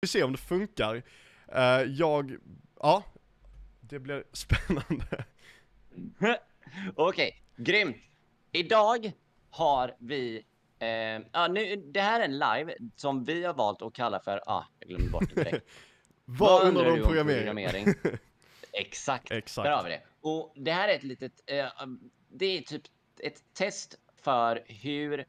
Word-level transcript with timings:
vi 0.00 0.08
se 0.08 0.22
om 0.22 0.32
det 0.32 0.38
funkar. 0.38 1.02
Eh, 1.48 1.82
jag, 1.82 2.36
ja, 2.80 3.04
det 3.80 3.98
blir 3.98 4.24
spännande. 4.32 5.24
Okej, 6.94 7.42
grymt. 7.56 7.96
Idag 8.52 9.12
har 9.50 9.96
vi... 9.98 10.44
Eh, 10.78 10.88
ja, 11.32 11.48
nu, 11.48 11.76
det 11.76 12.00
här 12.00 12.20
är 12.20 12.24
en 12.24 12.38
live 12.38 12.76
som 12.96 13.24
vi 13.24 13.44
har 13.44 13.54
valt 13.54 13.82
att 13.82 13.94
kalla 13.94 14.20
för... 14.20 14.42
Ah, 14.46 14.64
jag 14.78 14.88
glömde 14.88 15.10
bort 15.10 15.34
det 15.34 15.44
direkt. 15.44 15.66
Vad 16.24 16.68
undrar 16.68 16.84
du 16.84 16.90
om 16.90 17.08
programmering? 17.08 17.86
Exakt, 18.72 19.30
Exakt. 19.30 19.64
där 19.64 19.76
har 19.76 19.84
vi 19.84 19.90
det. 19.90 20.02
Och 20.20 20.52
det 20.56 20.72
här 20.72 20.88
är 20.88 20.94
ett 20.94 21.02
litet... 21.02 21.32
Eh, 21.46 21.66
det 22.28 22.46
är 22.46 22.62
typ 22.62 22.82
ett 23.20 23.54
test 23.54 23.98
för 24.22 24.64
hur 24.66 25.24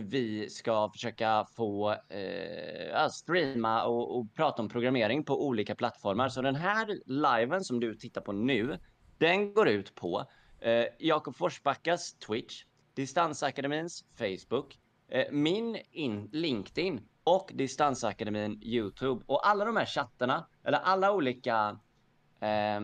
vi 0.00 0.50
ska 0.50 0.90
försöka 0.90 1.46
få 1.56 1.92
eh, 1.92 3.08
streama 3.08 3.84
och, 3.84 4.18
och, 4.18 4.34
prata 4.34 4.62
om 4.62 4.68
programmering 4.68 5.24
på 5.24 5.46
olika 5.46 5.74
plattformar. 5.74 6.28
Så 6.28 6.42
den 6.42 6.54
här 6.54 6.98
liven 7.06 7.64
som 7.64 7.80
du 7.80 7.94
tittar 7.94 8.20
på 8.20 8.32
nu, 8.32 8.78
den 9.18 9.54
går 9.54 9.68
ut 9.68 9.94
på 9.94 10.24
eh, 10.60 10.84
Jakob 10.98 11.36
Forsbackas 11.36 12.14
Twitch, 12.14 12.64
Distansakademins 12.94 14.04
Facebook, 14.18 14.78
eh, 15.08 15.32
min 15.32 15.78
in, 15.90 16.28
LinkedIn 16.32 17.08
och 17.24 17.50
Distansakademin 17.54 18.62
YouTube. 18.62 19.24
Och 19.26 19.48
alla 19.48 19.64
de 19.64 19.76
här 19.76 19.86
chattarna, 19.86 20.46
eller 20.64 20.78
alla 20.78 21.12
olika 21.12 21.78
eh, 22.40 22.80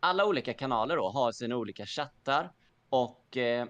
alla 0.00 0.26
olika 0.26 0.54
kanaler 0.54 0.96
då 0.96 1.08
har 1.08 1.32
sina 1.32 1.56
olika 1.56 1.86
chattar 1.86 2.52
och 2.88 3.36
eh, 3.36 3.66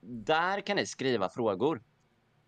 där 0.00 0.60
kan 0.60 0.76
ni 0.76 0.86
skriva 0.86 1.28
frågor. 1.28 1.82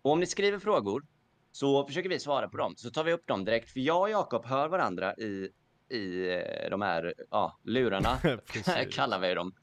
Och 0.01 0.11
om 0.11 0.19
ni 0.19 0.25
skriver 0.25 0.59
frågor 0.59 1.05
så 1.51 1.87
försöker 1.87 2.09
vi 2.09 2.19
svara 2.19 2.49
på 2.49 2.57
dem. 2.57 2.73
Så 2.77 2.89
tar 2.89 3.03
vi 3.03 3.13
upp 3.13 3.27
dem 3.27 3.45
direkt. 3.45 3.69
För 3.71 3.79
jag 3.79 4.01
och 4.01 4.09
Jakob 4.09 4.45
hör 4.45 4.67
varandra 4.67 5.15
i, 5.15 5.49
i 5.89 6.33
eh, 6.33 6.69
de 6.69 6.81
här 6.81 7.13
ja, 7.31 7.59
lurarna, 7.63 8.17
kallar 8.91 9.19
vi 9.19 9.33
dem. 9.33 9.53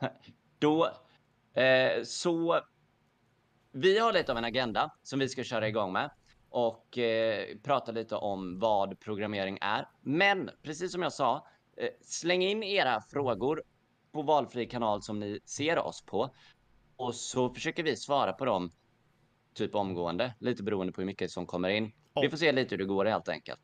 Då, 0.58 0.84
eh, 1.54 2.02
så 2.04 2.60
vi 3.72 3.98
har 3.98 4.12
lite 4.12 4.32
av 4.32 4.38
en 4.38 4.44
agenda 4.44 4.90
som 5.02 5.18
vi 5.18 5.28
ska 5.28 5.44
köra 5.44 5.68
igång 5.68 5.92
med 5.92 6.10
och 6.48 6.98
eh, 6.98 7.46
prata 7.62 7.92
lite 7.92 8.16
om 8.16 8.58
vad 8.58 9.00
programmering 9.00 9.58
är. 9.60 9.88
Men 10.00 10.50
precis 10.62 10.92
som 10.92 11.02
jag 11.02 11.12
sa, 11.12 11.46
eh, 11.76 11.88
släng 12.02 12.42
in 12.42 12.62
era 12.62 13.00
frågor 13.00 13.62
på 14.12 14.22
valfri 14.22 14.66
kanal 14.66 15.02
som 15.02 15.20
ni 15.20 15.40
ser 15.44 15.78
oss 15.78 16.04
på. 16.06 16.34
Och 17.00 17.14
så 17.14 17.54
försöker 17.54 17.82
vi 17.82 17.96
svara 17.96 18.32
på 18.32 18.44
dem 18.44 18.72
typ 19.54 19.74
omgående, 19.74 20.34
lite 20.38 20.62
beroende 20.62 20.92
på 20.92 21.00
hur 21.00 21.06
mycket 21.06 21.30
som 21.30 21.46
kommer 21.46 21.68
in. 21.68 21.92
Oh. 22.14 22.22
Vi 22.22 22.30
får 22.30 22.36
se 22.36 22.52
lite 22.52 22.74
hur 22.74 22.78
det 22.78 22.84
går 22.84 23.04
helt 23.04 23.28
enkelt. 23.28 23.60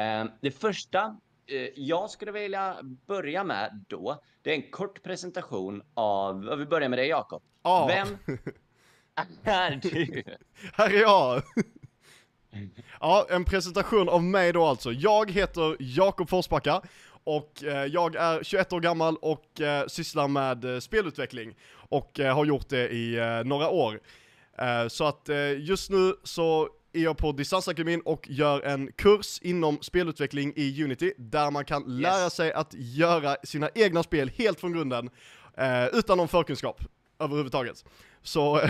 Uh, 0.00 0.32
det 0.40 0.50
första 0.50 1.16
uh, 1.52 1.68
jag 1.76 2.10
skulle 2.10 2.32
vilja 2.32 2.76
börja 3.06 3.44
med 3.44 3.84
då, 3.88 4.22
det 4.42 4.50
är 4.50 4.54
en 4.54 4.70
kort 4.70 5.02
presentation 5.02 5.82
av, 5.94 6.56
vi 6.58 6.66
börjar 6.66 6.88
med 6.88 6.98
dig 6.98 7.08
Jakob. 7.08 7.42
Oh. 7.62 7.86
Vem 7.86 8.18
är 9.44 9.70
du? 9.82 10.22
Här 10.72 10.90
är 10.90 11.00
jag! 11.00 11.42
ja, 13.00 13.26
en 13.30 13.44
presentation 13.44 14.08
av 14.08 14.22
mig 14.22 14.52
då 14.52 14.64
alltså. 14.64 14.92
Jag 14.92 15.30
heter 15.30 15.76
Jakob 15.78 16.28
Forsbacka 16.28 16.82
och 17.24 17.64
eh, 17.64 17.86
jag 17.86 18.16
är 18.16 18.42
21 18.42 18.72
år 18.72 18.80
gammal 18.80 19.16
och 19.16 19.60
eh, 19.60 19.86
sysslar 19.86 20.28
med 20.28 20.64
eh, 20.64 20.78
spelutveckling 20.78 21.54
och 21.94 22.18
har 22.18 22.44
gjort 22.44 22.68
det 22.68 22.88
i 22.92 23.18
några 23.44 23.68
år. 23.68 24.00
Så 24.88 25.04
att 25.04 25.28
just 25.58 25.90
nu 25.90 26.14
så 26.22 26.68
är 26.92 27.02
jag 27.02 27.16
på 27.16 27.32
Distansakademin 27.32 28.00
och 28.04 28.28
gör 28.28 28.60
en 28.60 28.92
kurs 28.92 29.38
inom 29.42 29.78
spelutveckling 29.82 30.52
i 30.56 30.84
Unity 30.84 31.12
där 31.18 31.50
man 31.50 31.64
kan 31.64 32.00
lära 32.00 32.24
yes. 32.24 32.34
sig 32.34 32.52
att 32.52 32.74
göra 32.74 33.36
sina 33.44 33.70
egna 33.74 34.02
spel 34.02 34.30
helt 34.36 34.60
från 34.60 34.72
grunden 34.72 35.10
utan 35.92 36.18
någon 36.18 36.28
förkunskap 36.28 36.82
överhuvudtaget. 37.18 37.84
Så, 38.22 38.60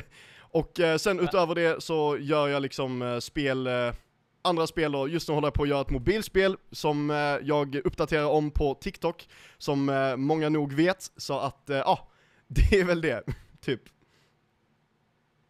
och 0.40 0.80
sen 0.98 1.20
utöver 1.20 1.54
det 1.54 1.82
så 1.82 2.16
gör 2.20 2.48
jag 2.48 2.62
liksom 2.62 3.20
spel 3.22 3.68
andra 4.42 4.66
spel 4.66 4.92
då, 4.92 5.08
just 5.08 5.28
nu 5.28 5.34
håller 5.34 5.46
jag 5.46 5.54
på 5.54 5.62
att 5.62 5.68
göra 5.68 5.80
ett 5.80 5.90
mobilspel 5.90 6.56
som 6.72 7.10
eh, 7.10 7.16
jag 7.42 7.74
uppdaterar 7.74 8.24
om 8.24 8.50
på 8.50 8.74
TikTok, 8.74 9.28
som 9.58 9.88
eh, 9.88 10.16
många 10.16 10.48
nog 10.48 10.72
vet, 10.72 11.10
så 11.16 11.38
att, 11.38 11.70
eh, 11.70 11.76
ja, 11.76 12.09
det 12.54 12.80
är 12.80 12.84
väl 12.84 13.00
det, 13.00 13.22
typ. 13.60 13.80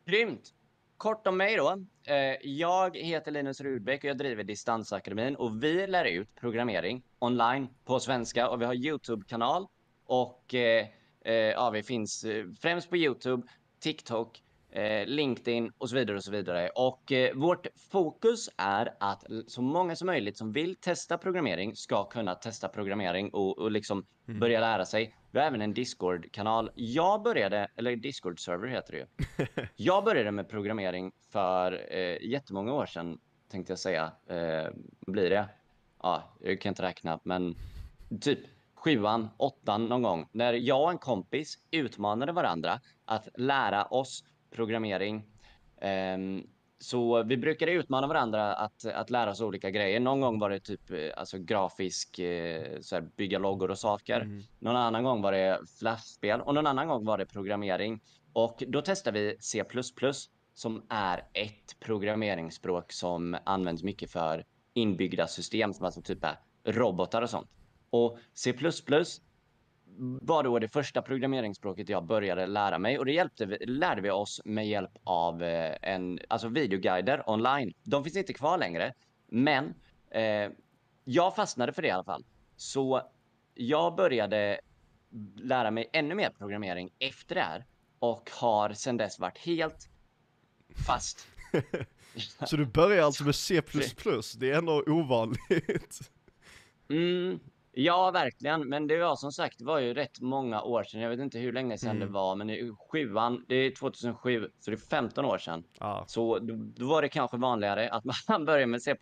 Grymt! 0.06 0.55
Kort 0.97 1.27
om 1.27 1.37
mig 1.37 1.56
då. 1.56 1.84
Eh, 2.06 2.37
jag 2.43 2.97
heter 2.97 3.31
Linus 3.31 3.61
Rudbeck 3.61 4.05
och 4.05 4.11
jag 4.11 4.19
driver 4.19 4.44
Distansakademin 4.44 5.37
och 5.37 5.65
vi 5.65 5.87
lär 5.87 6.05
ut 6.05 6.34
programmering 6.34 7.03
online 7.19 7.69
på 7.84 8.00
svenska 8.00 8.49
och 8.49 8.61
vi 8.61 8.65
har 8.65 8.75
YouTube-kanal 8.75 9.66
och 10.05 10.55
eh, 10.55 10.87
eh, 11.25 11.34
ja, 11.34 11.71
vi 11.71 11.83
finns 11.83 12.27
främst 12.61 12.91
på 12.91 12.97
YouTube, 12.97 13.47
TikTok 13.81 14.43
LinkedIn 15.06 15.72
och 15.78 15.91
så 15.91 15.97
vidare 15.97 16.16
och 16.16 16.25
så 16.25 16.31
vidare. 16.31 16.69
Och 16.69 17.12
eh, 17.12 17.34
vårt 17.34 17.66
fokus 17.91 18.50
är 18.56 18.94
att 19.00 19.25
så 19.47 19.62
många 19.62 19.97
som 19.97 20.06
möjligt 20.06 20.36
som 20.36 20.53
vill 20.53 20.76
testa 20.76 21.19
programmering 21.19 21.76
ska 21.76 22.04
kunna 22.04 22.34
testa 22.34 22.69
programmering 22.69 23.31
och, 23.31 23.58
och 23.58 23.70
liksom 23.70 24.06
mm. 24.28 24.41
börja 24.41 24.60
lära 24.60 24.84
sig. 24.84 25.14
Vi 25.31 25.38
har 25.38 25.47
även 25.47 25.62
en 25.62 25.75
Discord-kanal. 25.75 26.70
Jag 26.75 27.22
började, 27.22 27.69
eller 27.76 27.97
Discord-server 27.97 28.69
heter 28.69 28.92
det 28.92 28.98
ju. 28.98 29.66
jag 29.76 30.04
började 30.04 30.31
med 30.31 30.48
programmering 30.48 31.12
för 31.32 31.87
eh, 31.91 32.16
jättemånga 32.22 32.72
år 32.72 32.87
sedan, 32.87 33.19
tänkte 33.50 33.72
jag 33.72 33.78
säga. 33.78 34.12
Eh, 34.26 34.70
blir 35.06 35.31
det? 35.31 35.48
Ja, 36.02 36.37
jag 36.41 36.60
kan 36.60 36.70
inte 36.70 36.82
räkna, 36.82 37.20
men 37.22 37.54
typ 38.20 38.38
sjuan, 38.75 39.28
åttan 39.37 39.87
någon 39.87 40.02
gång. 40.02 40.28
När 40.32 40.52
jag 40.52 40.82
och 40.82 40.91
en 40.91 40.98
kompis 40.98 41.58
utmanade 41.70 42.32
varandra 42.32 42.81
att 43.04 43.28
lära 43.34 43.84
oss 43.84 44.25
programmering. 44.50 45.25
Um, 46.15 46.47
så 46.83 47.22
vi 47.22 47.37
brukade 47.37 47.72
utmana 47.72 48.06
varandra 48.06 48.55
att, 48.55 48.84
att 48.84 49.11
lära 49.11 49.31
oss 49.31 49.41
olika 49.41 49.71
grejer. 49.71 50.00
Någon 50.00 50.21
gång 50.21 50.38
var 50.38 50.50
det 50.50 50.61
typ 50.61 50.91
eh, 50.91 50.99
alltså, 51.16 51.38
grafisk, 51.38 52.19
eh, 52.19 52.81
så 52.81 52.94
här, 52.94 53.09
bygga 53.16 53.38
loggor 53.38 53.71
och 53.71 53.78
saker. 53.78 54.21
Mm. 54.21 54.43
Någon 54.59 54.77
annan 54.77 55.05
gång 55.05 55.22
var 55.22 55.33
det 55.33 55.61
flashspel 55.78 56.41
och 56.41 56.55
någon 56.55 56.66
annan 56.66 56.88
gång 56.88 57.05
var 57.05 57.19
det 57.19 57.27
programmering. 57.27 58.00
Och 58.33 58.62
då 58.69 58.83
testade 58.83 59.21
vi 59.21 59.37
C++ 59.41 59.65
som 60.55 60.87
är 60.88 61.19
ett 61.32 61.81
programmeringsspråk 61.81 62.93
som 62.93 63.37
används 63.44 63.82
mycket 63.82 64.11
för 64.11 64.44
inbyggda 64.75 65.27
system 65.27 65.75
som 65.75 65.87
alltså 65.87 66.03
typ 66.03 66.25
är 66.25 66.37
robotar 66.65 67.22
och 67.22 67.31
sånt. 67.31 67.50
Och 67.91 68.19
C++ 68.34 68.55
var 69.98 70.42
då 70.42 70.58
det 70.58 70.68
första 70.68 71.02
programmeringsspråket 71.02 71.88
jag 71.88 72.04
började 72.04 72.46
lära 72.46 72.78
mig 72.78 72.98
och 72.98 73.04
det 73.04 73.12
hjälpte, 73.12 73.46
lärde 73.60 74.00
vi 74.00 74.10
oss 74.10 74.40
med 74.44 74.68
hjälp 74.68 74.90
av 75.04 75.42
eh, 75.42 75.76
en, 75.82 76.18
alltså 76.28 76.48
videoguider 76.48 77.30
online. 77.30 77.72
De 77.82 78.04
finns 78.04 78.16
inte 78.16 78.32
kvar 78.32 78.58
längre, 78.58 78.94
men 79.28 79.74
eh, 80.10 80.50
jag 81.04 81.36
fastnade 81.36 81.72
för 81.72 81.82
det 81.82 81.88
i 81.88 81.90
alla 81.90 82.04
fall. 82.04 82.24
Så 82.56 83.02
jag 83.54 83.96
började 83.96 84.60
lära 85.36 85.70
mig 85.70 85.90
ännu 85.92 86.14
mer 86.14 86.30
programmering 86.30 86.90
efter 86.98 87.34
det 87.34 87.40
här 87.40 87.66
och 87.98 88.30
har 88.40 88.72
sedan 88.72 88.96
dess 88.96 89.18
varit 89.18 89.38
helt 89.38 89.88
fast. 90.86 91.26
Så 92.46 92.56
du 92.56 92.66
börjar 92.66 93.04
alltså 93.04 93.24
med 93.24 93.34
C++? 93.34 93.62
Det 94.38 94.50
är 94.50 94.58
ändå 94.58 94.84
ovanligt. 94.86 96.10
Mm, 96.90 97.40
Ja, 97.82 98.10
verkligen. 98.10 98.68
Men 98.68 98.86
det 98.86 98.98
var 98.98 99.16
som 99.16 99.32
sagt, 99.32 99.58
det 99.58 99.64
var 99.64 99.78
ju 99.78 99.94
rätt 99.94 100.20
många 100.20 100.62
år 100.62 100.84
sedan. 100.84 101.00
Jag 101.00 101.10
vet 101.10 101.20
inte 101.20 101.38
hur 101.38 101.52
länge 101.52 101.78
sedan 101.78 101.91
mm. 101.96 102.00
det 102.00 102.06
var, 102.06 102.36
men 102.36 102.46
det 102.46 102.72
sjuan, 102.91 103.44
det 103.48 103.54
är 103.54 103.74
2007, 103.74 104.50
så 104.60 104.70
det 104.70 104.74
är 104.74 104.78
15 104.78 105.24
år 105.24 105.38
sedan. 105.38 105.64
Ah. 105.78 106.04
Så 106.06 106.38
då, 106.38 106.54
då, 106.76 106.86
var 106.86 107.02
det 107.02 107.08
kanske 107.08 107.36
vanligare 107.36 107.90
att 107.90 108.04
man 108.28 108.44
börjar 108.44 108.66
med 108.66 108.82
C++. 108.82 108.96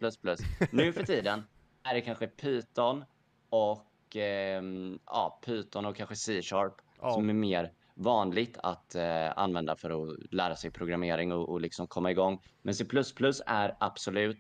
nu 0.71 0.93
för 0.93 1.03
tiden 1.03 1.43
är 1.83 1.95
det 1.95 2.01
kanske 2.01 2.27
Python 2.27 3.05
och 3.51 4.17
eh, 4.17 4.63
ja, 5.07 5.41
Python 5.45 5.87
och 5.87 5.97
kanske 5.97 6.17
C-sharp 6.17 6.75
ah. 7.01 7.15
som 7.15 7.29
är 7.29 7.35
mer 7.35 7.73
vanligt 7.95 8.59
att 8.63 8.95
eh, 8.95 9.39
använda 9.39 9.77
för 9.77 9.91
att 9.91 10.33
lära 10.33 10.57
sig 10.57 10.71
programmering 10.71 11.33
och, 11.33 11.49
och 11.49 11.61
liksom 11.61 11.87
komma 11.87 12.11
igång. 12.11 12.43
Men 12.63 12.75
C++ 12.75 12.85
är 13.47 13.77
absolut 13.81 14.39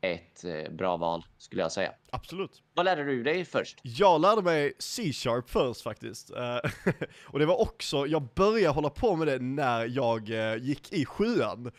ett 0.00 0.44
eh, 0.44 0.72
bra 0.72 0.96
val, 0.96 1.24
skulle 1.38 1.62
jag 1.62 1.72
säga. 1.72 1.92
Absolut. 2.12 2.62
Vad 2.74 2.84
lärde 2.84 3.04
du 3.04 3.22
dig 3.22 3.44
först? 3.44 3.78
Jag 3.82 4.20
lärde 4.20 4.42
mig 4.42 4.72
C-sharp 4.78 5.50
först 5.50 5.82
faktiskt. 5.82 6.30
Eh, 6.30 6.70
och 7.24 7.38
det 7.38 7.46
var 7.46 7.60
också, 7.60 8.06
jag 8.06 8.28
började 8.34 8.74
hålla 8.74 8.90
på 8.90 9.16
med 9.16 9.26
det 9.26 9.38
när 9.38 9.86
jag 9.86 10.30
eh, 10.30 10.56
gick 10.56 10.92
i 10.92 11.04
sjuan. 11.04 11.72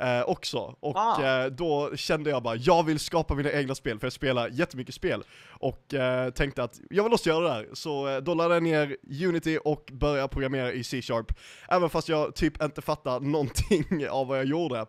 Eh, 0.00 0.22
också. 0.22 0.76
Och 0.80 0.96
ah. 0.96 1.44
eh, 1.44 1.46
då 1.46 1.96
kände 1.96 2.30
jag 2.30 2.42
bara, 2.42 2.56
jag 2.56 2.82
vill 2.86 2.98
skapa 2.98 3.34
mina 3.34 3.52
egna 3.52 3.74
spel, 3.74 3.98
för 3.98 4.06
jag 4.06 4.12
spelar 4.12 4.48
jättemycket 4.48 4.94
spel. 4.94 5.24
Och 5.48 5.94
eh, 5.94 6.30
tänkte 6.30 6.62
att 6.62 6.80
jag 6.90 7.04
vill 7.04 7.12
också 7.12 7.28
göra 7.28 7.44
det 7.44 7.50
här. 7.50 7.68
Så 7.72 8.20
då 8.20 8.34
laddade 8.34 8.54
jag 8.54 8.62
ner 8.62 8.96
Unity 9.26 9.58
och 9.64 9.90
började 9.92 10.28
programmera 10.28 10.72
i 10.72 10.84
C-sharp. 10.84 11.32
Även 11.68 11.90
fast 11.90 12.08
jag 12.08 12.34
typ 12.34 12.62
inte 12.62 12.82
fattar 12.82 13.20
någonting 13.20 14.08
av 14.10 14.26
vad 14.26 14.38
jag 14.38 14.46
gjorde. 14.46 14.86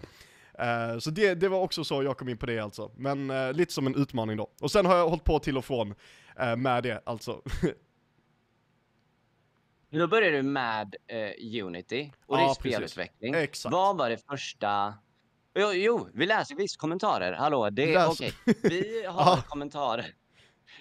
Eh, 0.60 0.98
så 1.00 1.10
det, 1.10 1.34
det 1.36 1.48
var 1.50 1.60
också 1.60 1.84
så 1.84 2.04
jag 2.04 2.18
kom 2.18 2.30
in 2.30 2.38
på 2.38 2.46
det 2.46 2.60
alltså. 2.60 2.92
Men 2.96 3.30
eh, 3.30 3.54
lite 3.54 3.74
som 3.74 3.88
en 3.88 3.96
utmaning 3.96 4.38
då. 4.38 4.52
Och 4.62 4.72
sen 4.72 4.86
har 4.86 4.96
jag 4.98 5.10
hållit 5.10 5.24
på 5.24 5.40
till 5.40 5.58
och 5.58 5.66
från 5.66 5.96
eh, 6.40 6.56
med 6.56 6.84
det 6.84 7.02
alltså. 7.06 7.42
Då 9.92 10.08
började 10.08 10.38
du 10.38 10.44
med 10.44 10.96
Unity 11.64 12.12
och 12.26 12.38
det 12.38 12.44
är 12.44 12.48
Ja, 12.48 12.54
spelutveckling. 12.54 13.34
Exakt. 13.34 13.74
Vad 13.74 13.98
var 13.98 14.10
det 14.10 14.18
första? 14.30 14.94
Jo, 15.56 15.72
jo 15.74 16.10
vi 16.14 16.26
läser 16.26 16.56
visst 16.56 16.78
kommentarer. 16.78 17.34
Hallå, 17.34 17.70
det 17.70 17.94
är 17.94 18.10
okej. 18.10 18.34
Vi 18.64 19.06
har 19.10 19.22
Ja. 19.38 19.44
kommentarer. 19.48 20.06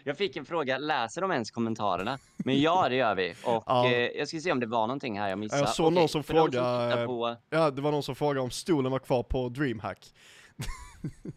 Jag 0.05 0.17
fick 0.17 0.37
en 0.37 0.45
fråga, 0.45 0.79
läser 0.79 1.21
de 1.21 1.31
ens 1.33 1.51
kommentarerna? 1.51 2.19
Men 2.37 2.61
ja, 2.61 2.89
det 2.89 2.95
gör 2.95 3.15
vi. 3.15 3.31
Och 3.45 3.65
Ja. 3.67 3.87
eh, 3.93 3.93
jag 4.09 4.29
ska 4.29 4.41
se 4.41 4.53
om 4.53 4.61
det 4.61 4.67
var 4.67 4.87
någonting 4.87 5.19
här 5.19 5.29
jag 5.29 5.39
missade. 5.39 5.63
Jag 5.63 5.69
såg 5.69 5.87
Okej, 5.87 5.99
någon 5.99 6.09
som 6.09 6.23
frågade- 6.23 6.51
tittar 6.91 7.07
På... 7.07 7.37
Ja, 7.51 7.71
det 7.71 7.83
var 7.83 7.91
någon 7.93 8.03
som 8.03 8.15
frågade 8.17 8.41
om 8.41 8.51
stolen 8.51 8.93
var 8.93 8.99
kvar 8.99 9.23
på 9.23 9.49
DreamHack. 9.49 10.13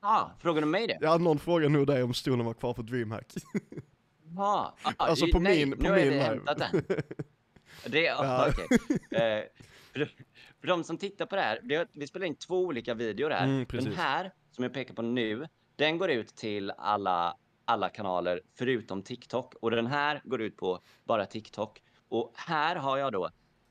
Ah, 0.00 0.26
frågar 0.40 0.60
du 0.60 0.66
mig 0.66 0.86
det? 0.86 0.98
Ja, 1.00 1.18
någon 1.18 1.38
frågade 1.38 1.68
nog 1.68 1.86
dig 1.86 2.02
om 2.02 2.14
stolen 2.14 2.46
var 2.46 2.54
kvar 2.54 2.74
på 2.74 2.82
DreamHack. 2.82 3.34
Ah, 4.38 4.72
ah, 4.82 4.92
Alltså 4.96 5.26
på 5.32 5.38
nej, 5.38 5.66
min- 5.66 5.76
på 5.76 5.82
nu 5.82 5.90
min 5.94 6.04
live. 6.04 6.22
hämtat 6.22 6.58
den. 6.58 6.82
Det, 7.86 8.00
Ja. 8.02 8.24
ja. 8.24 8.48
okej. 8.48 8.98
Eh, 9.10 9.44
för, 9.92 10.10
för 10.60 10.66
de 10.68 10.84
som 10.84 10.98
tittar 10.98 11.26
på 11.26 11.36
det 11.36 11.42
här, 11.42 11.60
det, 11.62 11.88
vi 11.92 12.06
spelar 12.06 12.26
in 12.26 12.34
två 12.34 12.60
olika 12.64 12.94
videor 12.94 13.30
här. 13.30 13.44
Mm, 13.44 13.66
den 13.70 13.92
här, 13.92 14.32
som 14.52 14.64
jag 14.64 14.72
pekar 14.74 14.94
på 14.94 15.02
nu, 15.02 15.46
den 15.76 15.98
går 15.98 16.10
ut 16.10 16.36
till 16.36 16.70
alla, 16.70 17.36
alla 17.68 17.88
kanaler 17.88 18.40
förutom 18.58 19.02
TikTok. 19.02 19.54
Och 19.54 19.70
den 19.70 19.86
här 19.86 20.20
går 20.24 20.42
ut 20.42 20.56
på 20.56 20.80
bara 21.04 21.26
TikTok. 21.26 21.82
Och 22.08 22.32
här 22.34 22.76
har 22.76 22.98
jag 22.98 23.12
då 23.12 23.30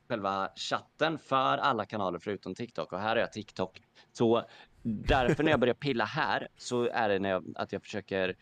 själva 0.10 0.50
chatten 0.56 1.20
för 1.20 1.58
alla 1.58 1.86
kanaler 1.86 2.20
förutom 2.20 2.56
TikTok. 2.56 2.94
Och 2.94 3.00
här 3.00 3.16
är 3.16 3.20
jag 3.20 3.32
TikTok. 3.34 3.82
Så 4.14 4.44
därför 4.84 5.44
när 5.44 5.52
jag 5.52 5.60
börjar 5.60 5.74
pilla 5.74 6.06
här 6.06 6.48
så 6.58 6.84
är 6.90 7.10
det 7.10 7.20
när 7.20 7.30
jag, 7.30 7.54
att 7.56 7.72
jag 7.72 7.82
försöker 7.82 8.36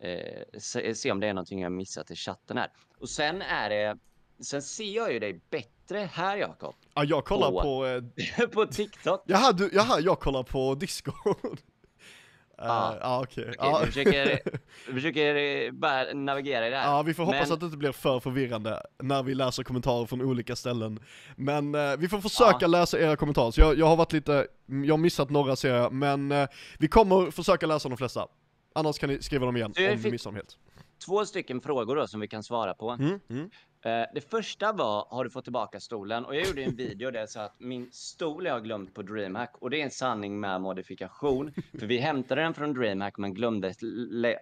eh, 0.00 0.58
se, 0.58 0.94
se 0.94 1.12
om 1.12 1.20
det 1.20 1.26
är 1.26 1.34
någonting 1.34 1.60
jag 1.62 1.72
missat 1.72 2.10
i 2.10 2.16
chatten 2.16 2.56
här. 2.58 2.70
Och 2.98 3.08
sen 3.08 3.42
är 3.42 3.70
det, 3.70 3.98
sen 4.44 4.62
ser 4.62 4.96
jag 4.96 5.12
ju 5.12 5.18
dig 5.18 5.40
bättre 5.50 5.98
här 5.98 6.36
Jakob. 6.36 6.74
Ja, 6.94 7.04
jag 7.04 7.24
kollar 7.24 7.50
På- 7.50 7.62
på... 7.62 7.86
Eh, 7.86 8.48
på 8.52 8.66
TikTok. 8.66 9.22
jaha, 9.26 9.52
du, 9.52 9.70
jaha, 9.72 10.00
jag 10.00 10.20
kollar 10.20 10.42
på 10.42 10.74
Discord. 10.74 11.58
Ja. 12.58 12.96
Ja, 13.00 13.22
okej. 13.22 13.44
Okej, 13.44 13.54
Ja. 13.58 13.78
vi 13.80 13.86
försöker, 13.86 14.40
vi 14.86 14.92
försöker 14.92 15.34
eh, 15.36 15.70
bara 15.72 16.12
navigera 16.12 16.66
i 16.66 16.70
det 16.70 16.76
här. 16.76 16.90
Ja, 16.96 17.02
vi 17.02 17.14
får 17.14 17.24
hoppas 17.24 17.40
Men- 17.48 17.52
att 17.54 17.60
det 17.60 17.66
inte 17.66 17.78
blir 17.78 17.92
för 17.92 18.20
förvirrande 18.20 18.82
när 19.02 19.22
vi 19.22 19.34
läser 19.34 19.62
kommentarer 19.62 20.06
från 20.06 20.22
olika 20.22 20.56
ställen. 20.56 21.00
Men 21.36 21.74
eh, 21.74 21.96
vi 21.98 22.08
får 22.08 22.20
försöka 22.20 22.66
läsa 22.66 22.98
era 22.98 23.16
kommentarer, 23.16 23.50
så 23.50 23.60
jag, 23.60 23.78
jag 23.78 23.86
har 23.86 23.96
varit 23.96 24.12
lite, 24.12 24.46
jag 24.66 24.92
har 24.92 24.98
missat 24.98 25.30
några 25.30 25.56
ser 25.56 25.74
jag, 25.74 25.92
men 25.92 26.32
eh, 26.32 26.48
vi 26.78 26.88
kommer 26.88 27.30
försöka 27.30 27.66
läsa 27.66 27.88
de 27.88 27.98
flesta. 27.98 28.26
Annars 28.74 28.98
kan 28.98 29.08
ni 29.10 29.22
skriva 29.22 29.46
dem 29.46 29.56
igen 29.56 29.66
om 29.78 29.82
vi 29.84 29.98
fick- 29.98 30.12
missar 30.12 30.30
dem 30.30 30.36
helt. 30.36 30.56
Två 31.06 31.26
stycken 31.26 31.60
frågor 31.60 31.96
då 31.96 32.06
som 32.06 32.20
vi 32.20 32.28
kan 32.28 32.42
svara 32.42 32.74
på. 32.74 32.90
Mm, 32.90 33.20
mm. 33.30 33.50
Eh, 33.84 34.06
det 34.14 34.30
första 34.30 34.72
var, 34.72 35.06
har 35.10 35.24
du 35.24 35.30
fått 35.30 35.44
tillbaka 35.44 35.80
stolen? 35.80 36.24
Och 36.24 36.36
jag 36.36 36.46
gjorde 36.46 36.62
en 36.62 36.76
video 36.76 37.10
där 37.10 37.20
jag 37.20 37.28
sa 37.30 37.42
att 37.42 37.60
min 37.60 37.88
stol 37.92 38.46
jag 38.46 38.52
har 38.52 38.60
glömt 38.60 38.94
på 38.94 39.02
DreamHack. 39.02 39.54
Och 39.58 39.70
det 39.70 39.80
är 39.80 39.84
en 39.84 39.90
sanning 39.90 40.40
med 40.40 40.60
modifikation. 40.60 41.52
För 41.78 41.86
vi 41.86 41.98
hämtade 41.98 42.42
den 42.42 42.54
från 42.54 42.74
DreamHack 42.74 43.18
men 43.18 43.34
glömde, 43.34 43.68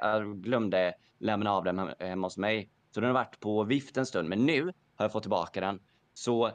äh, 0.03 0.21
glömde 0.35 0.95
lämna 1.19 1.53
av 1.53 1.65
den 1.65 1.79
hem- 1.79 1.95
hemma 1.99 2.27
hos 2.27 2.37
mig. 2.37 2.71
Så 2.91 3.01
den 3.01 3.07
har 3.07 3.15
varit 3.15 3.41
på 3.41 3.65
vift 3.65 3.97
en 3.97 4.07
stund. 4.07 4.29
Men 4.29 4.47
nu 4.47 4.65
har 4.65 5.05
jag 5.05 5.13
fått 5.13 5.23
tillbaka 5.23 5.61
den. 5.61 5.81
Så 6.15 6.51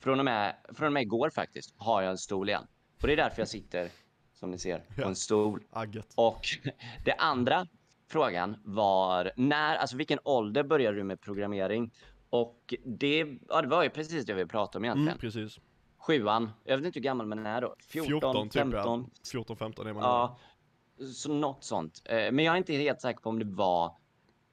från 0.00 0.18
och 0.18 0.24
med, 0.24 0.56
från 0.74 0.86
och 0.86 0.92
med 0.92 1.02
igår 1.02 1.30
faktiskt 1.30 1.74
har 1.76 2.02
jag 2.02 2.10
en 2.10 2.18
stol 2.18 2.48
igen. 2.48 2.66
Och 3.02 3.06
det 3.06 3.12
är 3.12 3.16
därför 3.16 3.40
jag 3.40 3.48
sitter, 3.48 3.88
som 4.34 4.50
ni 4.50 4.58
ser, 4.58 4.82
på 4.96 5.08
en 5.08 5.16
stol. 5.16 5.62
Agget. 5.70 6.12
Och 6.14 6.40
det 7.04 7.12
andra 7.12 7.66
frågan 8.10 8.56
var 8.64 9.32
när, 9.36 9.76
alltså 9.76 9.96
vilken 9.96 10.18
ålder 10.24 10.62
började 10.62 10.96
du 10.96 11.04
med 11.04 11.20
programmering? 11.20 11.90
Och 12.30 12.74
det, 12.84 13.26
ja, 13.48 13.62
det 13.62 13.68
var 13.68 13.82
ju 13.82 13.90
precis 13.90 14.24
det 14.26 14.34
vi 14.34 14.46
pratade 14.46 14.78
om 14.78 14.84
egentligen. 14.84 15.08
Mm, 15.08 15.18
precis. 15.18 15.58
Sjuan, 15.98 16.50
jag 16.64 16.76
vet 16.76 16.86
inte 16.86 16.98
hur 16.98 17.04
gammal 17.04 17.26
man 17.26 17.46
är 17.46 17.60
då. 17.60 17.74
14, 17.80 18.08
14 18.20 18.48
typ 18.48 18.52
15. 18.60 19.00
ja. 19.14 19.20
14, 19.32 19.56
15 19.56 19.86
är 19.86 19.92
man 19.92 20.02
Ja, 20.02 20.38
så 21.14 21.32
något 21.32 21.64
sånt. 21.64 22.02
Eh, 22.04 22.32
Men 22.32 22.38
jag 22.44 22.52
är 22.52 22.56
inte 22.58 22.72
helt 22.72 23.00
säker 23.00 23.20
på 23.20 23.28
om 23.28 23.38
det 23.38 23.44
var 23.44 23.96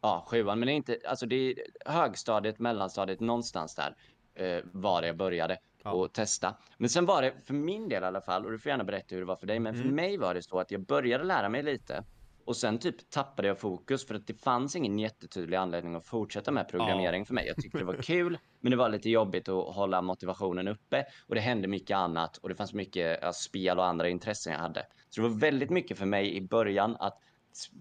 ja, 0.01 0.25
sjuan, 0.31 0.59
men 0.59 0.65
det 0.67 0.71
är 0.71 0.75
inte, 0.75 0.99
alltså 1.07 1.25
det 1.25 1.35
är 1.35 1.55
högstadiet, 1.85 2.59
mellanstadiet, 2.59 3.19
någonstans 3.19 3.75
där 3.75 3.95
eh, 4.35 4.63
var 4.71 5.01
det 5.01 5.07
jag 5.07 5.17
började 5.17 5.57
Ja. 5.83 5.91
och 5.91 6.13
testa. 6.13 6.55
Men 6.77 6.89
sen 6.89 7.05
var 7.05 7.21
det 7.21 7.33
för 7.45 7.53
min 7.53 7.89
del 7.89 8.03
i 8.03 8.05
alla 8.05 8.21
fall, 8.21 8.45
och 8.45 8.51
du 8.51 8.59
får 8.59 8.69
gärna 8.69 8.83
berätta 8.83 9.05
hur 9.15 9.19
det 9.19 9.25
var 9.25 9.35
för 9.35 9.47
dig, 9.47 9.59
men 9.59 9.73
för 9.73 9.81
Mm. 9.83 9.95
mig 9.95 10.17
var 10.17 10.33
det 10.33 10.41
så 10.41 10.59
att 10.59 10.71
jag 10.71 10.81
började 10.81 11.23
lära 11.23 11.49
mig 11.49 11.63
lite 11.63 12.03
och 12.45 12.57
sen 12.57 12.79
typ 12.79 13.09
tappade 13.09 13.47
jag 13.47 13.59
fokus 13.59 14.07
för 14.07 14.15
att 14.15 14.27
det 14.27 14.33
fanns 14.33 14.75
ingen 14.75 14.99
jättetydlig 14.99 15.57
anledning 15.57 15.95
att 15.95 16.05
fortsätta 16.05 16.51
med 16.51 16.67
programmering 16.67 17.25
för 17.25 17.33
mig. 17.33 17.47
Jag 17.47 17.55
tyckte 17.55 17.77
det 17.77 17.83
var 17.83 17.95
kul, 17.95 18.37
men 18.59 18.71
det 18.71 18.77
var 18.77 18.89
lite 18.89 19.09
jobbigt 19.09 19.49
att 19.49 19.75
hålla 19.75 20.01
motivationen 20.01 20.67
uppe 20.67 21.05
och 21.27 21.35
det 21.35 21.41
hände 21.41 21.67
mycket 21.67 21.97
annat 21.97 22.37
och 22.37 22.49
det 22.49 22.55
fanns 22.55 22.73
mycket 22.73 23.19
ja, 23.21 23.33
spel 23.33 23.77
och 23.79 23.85
andra 23.85 24.09
intressen 24.09 24.53
jag 24.53 24.59
hade. 24.59 24.85
Så 25.09 25.21
det 25.21 25.27
var 25.27 25.35
väldigt 25.35 25.69
mycket 25.69 25.97
för 25.97 26.05
mig 26.05 26.35
i 26.35 26.41
början 26.41 26.95
att 26.99 27.17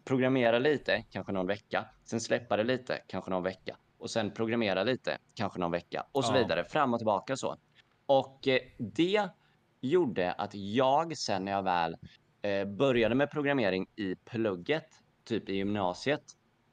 programmera 0.04 0.58
lite, 0.58 1.04
kanske 1.10 1.32
någon 1.32 1.46
vecka, 1.46 1.84
sen 2.04 2.20
släppa 2.20 2.56
det 2.56 2.64
lite, 2.64 3.00
kanske 3.06 3.30
någon 3.30 3.42
vecka 3.42 3.76
och 3.98 4.10
sen 4.10 4.30
programmera 4.30 4.82
lite, 4.84 5.18
kanske 5.34 5.58
någon 5.58 5.70
vecka 5.70 6.06
och 6.12 6.24
så 6.24 6.32
Ja. 6.34 6.38
vidare, 6.38 6.64
fram 6.64 6.92
och 6.94 6.98
tillbaka 6.98 7.36
så. 7.36 7.56
Och 8.06 8.48
eh, 8.48 8.60
det 8.78 9.28
gjorde 9.80 10.32
att 10.32 10.54
jag 10.54 11.16
sen 11.16 11.44
när 11.44 11.52
jag 11.52 11.62
väl 11.62 11.96
började 12.66 13.14
med 13.14 13.30
programmering 13.30 13.86
i 13.96 14.14
plugget, 14.14 14.88
typ 15.24 15.48
i 15.48 15.54
gymnasiet, 15.54 16.22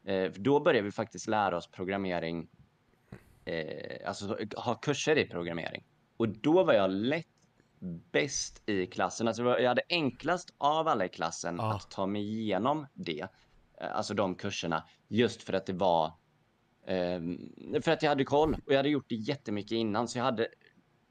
eh, 0.06 0.31
då 0.35 0.59
började 0.59 0.85
vi 0.85 0.91
faktiskt 0.91 1.27
lära 1.27 1.57
oss 1.57 1.68
programmering, 1.71 2.47
eh, 3.45 4.07
alltså 4.07 4.38
ha 4.57 4.75
kurser 4.75 5.18
i 5.18 5.25
programmering. 5.27 5.83
Och 6.18 6.29
då 6.29 6.63
var 6.63 6.73
jag 6.73 6.91
lätt 6.91 7.25
bäst 8.12 8.69
i 8.69 8.85
klassen. 8.88 9.27
Alltså 9.27 9.44
jag 9.44 9.68
hade 9.68 9.81
enklast 9.89 10.53
av 10.57 10.88
alla 10.88 11.06
i 11.06 11.09
klassen 11.09 11.59
Ah. 11.59 11.74
att 11.75 11.91
ta 11.91 12.06
mig 12.07 12.39
igenom 12.39 12.88
det. 12.94 13.21
Eh, 13.21 13.95
Alltså 13.95 14.13
de 14.13 14.35
kurserna. 14.35 14.83
Just 15.07 15.44
för 15.44 15.53
att 15.53 15.65
det 15.65 15.74
var... 15.74 16.12
ehm, 16.88 17.38
för 17.81 17.91
att 17.91 18.03
jag 18.03 18.09
hade 18.09 18.24
koll. 18.25 18.53
Och 18.65 18.71
jag 18.74 18.77
hade 18.77 18.89
gjort 18.89 19.09
det 19.09 19.15
jättemycket 19.15 19.71
innan. 19.71 20.07
Så 20.07 20.17
jag 20.17 20.24
hade 20.24 20.47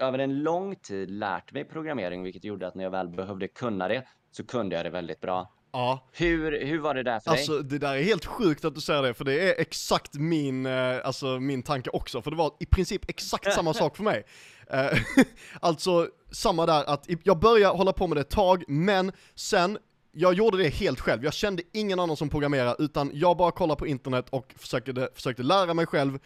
över 0.00 0.18
en 0.18 0.42
lång 0.42 0.76
tid 0.76 1.10
lärt 1.10 1.52
mig 1.52 1.64
programmering. 1.64 2.22
Vilket 2.22 2.44
gjorde 2.44 2.66
att 2.66 2.74
när 2.74 2.84
jag 2.84 2.90
väl 2.90 3.08
behövde 3.08 3.48
kunna 3.48 3.88
det 3.88 4.04
så 4.30 4.46
kunde 4.46 4.76
jag 4.76 4.84
det 4.84 4.90
väldigt 4.90 5.20
bra. 5.20 5.52
Ja, 5.72 6.08
Hur, 6.12 6.64
hur 6.66 6.78
var 6.78 6.94
det 6.94 7.02
där 7.02 7.20
för 7.20 7.30
dig? 7.30 7.38
alltså 7.38 7.58
det 7.58 7.78
där 7.78 7.94
är 7.94 8.02
helt 8.02 8.24
sjukt 8.24 8.64
att 8.64 8.74
du 8.74 8.80
säger 8.80 9.02
det, 9.02 9.14
för 9.14 9.24
det 9.24 9.40
är 9.50 9.60
exakt 9.60 10.14
min, 10.14 10.66
eh, 10.66 10.98
alltså, 11.04 11.26
min 11.40 11.62
tanke 11.62 11.90
också, 11.90 12.22
för 12.22 12.30
det 12.30 12.36
var 12.36 12.52
i 12.60 12.66
princip 12.66 13.10
exakt 13.10 13.52
samma 13.54 13.74
sak 13.74 13.96
för 13.96 14.04
mig. 14.04 14.24
Eh, 14.70 14.98
alltså, 15.60 16.08
samma 16.30 16.66
där 16.66 16.84
att 16.84 17.06
jag 17.22 17.38
började 17.38 17.76
hålla 17.76 17.92
på 17.92 18.06
med 18.06 18.16
det 18.16 18.20
ett 18.20 18.30
tag, 18.30 18.64
men 18.68 19.12
sen, 19.34 19.78
jag 20.12 20.34
gjorde 20.34 20.58
det 20.58 20.68
helt 20.68 21.00
själv, 21.00 21.24
jag 21.24 21.34
kände 21.34 21.62
ingen 21.72 22.00
annan 22.00 22.16
som 22.16 22.28
programmerar, 22.28 22.76
utan 22.78 23.10
jag 23.14 23.36
bara 23.36 23.50
kollade 23.50 23.78
på 23.78 23.86
internet 23.86 24.26
och 24.30 24.54
försökte, 24.58 25.08
försökte 25.14 25.42
lära 25.42 25.74
mig 25.74 25.86
själv 25.86 26.18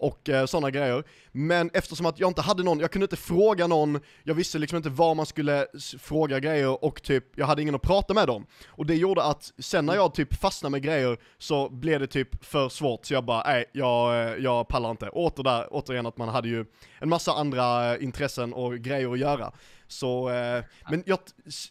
och 0.00 0.28
eh, 0.28 0.46
sådana 0.46 0.70
grejer. 0.70 1.04
Men 1.32 1.70
eftersom 1.74 2.06
att 2.06 2.20
jag 2.20 2.30
inte 2.30 2.42
hade 2.42 2.62
någon, 2.62 2.80
jag 2.80 2.90
kunde 2.90 3.04
inte 3.04 3.16
fråga 3.16 3.66
någon, 3.66 4.00
jag 4.24 4.34
visste 4.34 4.58
liksom 4.58 4.76
inte 4.76 4.88
var 4.88 5.14
man 5.14 5.26
skulle 5.26 5.66
fråga 5.98 6.40
grejer 6.40 6.84
och 6.84 7.02
typ, 7.02 7.24
jag 7.36 7.46
hade 7.46 7.62
ingen 7.62 7.74
att 7.74 7.82
prata 7.82 8.14
med 8.14 8.26
dem. 8.26 8.46
Och 8.66 8.86
det 8.86 8.94
gjorde 8.94 9.22
att 9.22 9.52
sen 9.58 9.86
när 9.86 9.94
jag 9.94 10.14
typ 10.14 10.34
fastnade 10.34 10.70
med 10.70 10.82
grejer 10.82 11.18
så 11.38 11.68
blev 11.68 12.00
det 12.00 12.06
typ 12.06 12.44
för 12.44 12.68
svårt, 12.68 13.06
så 13.06 13.14
jag 13.14 13.24
bara, 13.24 13.42
nej, 13.46 13.64
jag, 13.72 14.22
eh, 14.22 14.34
jag 14.34 14.68
pallar 14.68 14.90
inte. 14.90 15.08
Åter 15.08 15.42
där, 15.42 15.68
återigen 15.70 16.06
att 16.06 16.16
man 16.16 16.28
hade 16.28 16.48
ju 16.48 16.64
en 16.98 17.08
massa 17.08 17.32
andra 17.32 17.94
eh, 17.94 18.04
intressen 18.04 18.52
och 18.52 18.78
grejer 18.78 19.12
att 19.12 19.18
göra. 19.18 19.52
Så, 19.90 20.30
eh, 20.30 20.64
men 20.90 21.02
jag, 21.06 21.18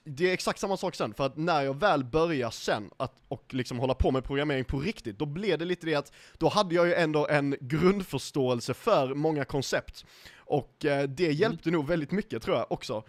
det 0.03 0.29
är 0.29 0.33
exakt 0.33 0.59
samma 0.59 0.77
sak 0.77 0.95
sen, 0.95 1.13
för 1.13 1.25
att 1.25 1.38
när 1.38 1.61
jag 1.61 1.79
väl 1.79 2.03
börjar 2.03 2.49
sen 2.49 2.89
att, 2.97 3.21
och 3.27 3.53
liksom 3.53 3.79
hålla 3.79 3.93
på 3.93 4.11
med 4.11 4.23
programmering 4.23 4.65
på 4.65 4.79
riktigt, 4.79 5.19
då 5.19 5.25
blev 5.25 5.59
det 5.59 5.65
lite 5.65 5.85
det 5.85 5.95
att, 5.95 6.13
då 6.38 6.47
hade 6.49 6.75
jag 6.75 6.88
ju 6.88 6.93
ändå 6.93 7.27
en 7.27 7.55
grundförståelse 7.59 8.73
för 8.73 9.13
många 9.13 9.45
koncept. 9.45 10.05
Och 10.38 10.85
eh, 10.85 11.03
det 11.03 11.31
hjälpte 11.31 11.71
nog 11.71 11.88
väldigt 11.88 12.11
mycket 12.11 12.43
tror 12.43 12.57
jag 12.57 12.71
också. 12.71 13.03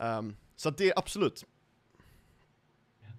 Ehm, 0.00 0.36
så 0.56 0.68
att 0.68 0.78
det 0.78 0.88
är 0.90 0.98
absolut. 0.98 1.44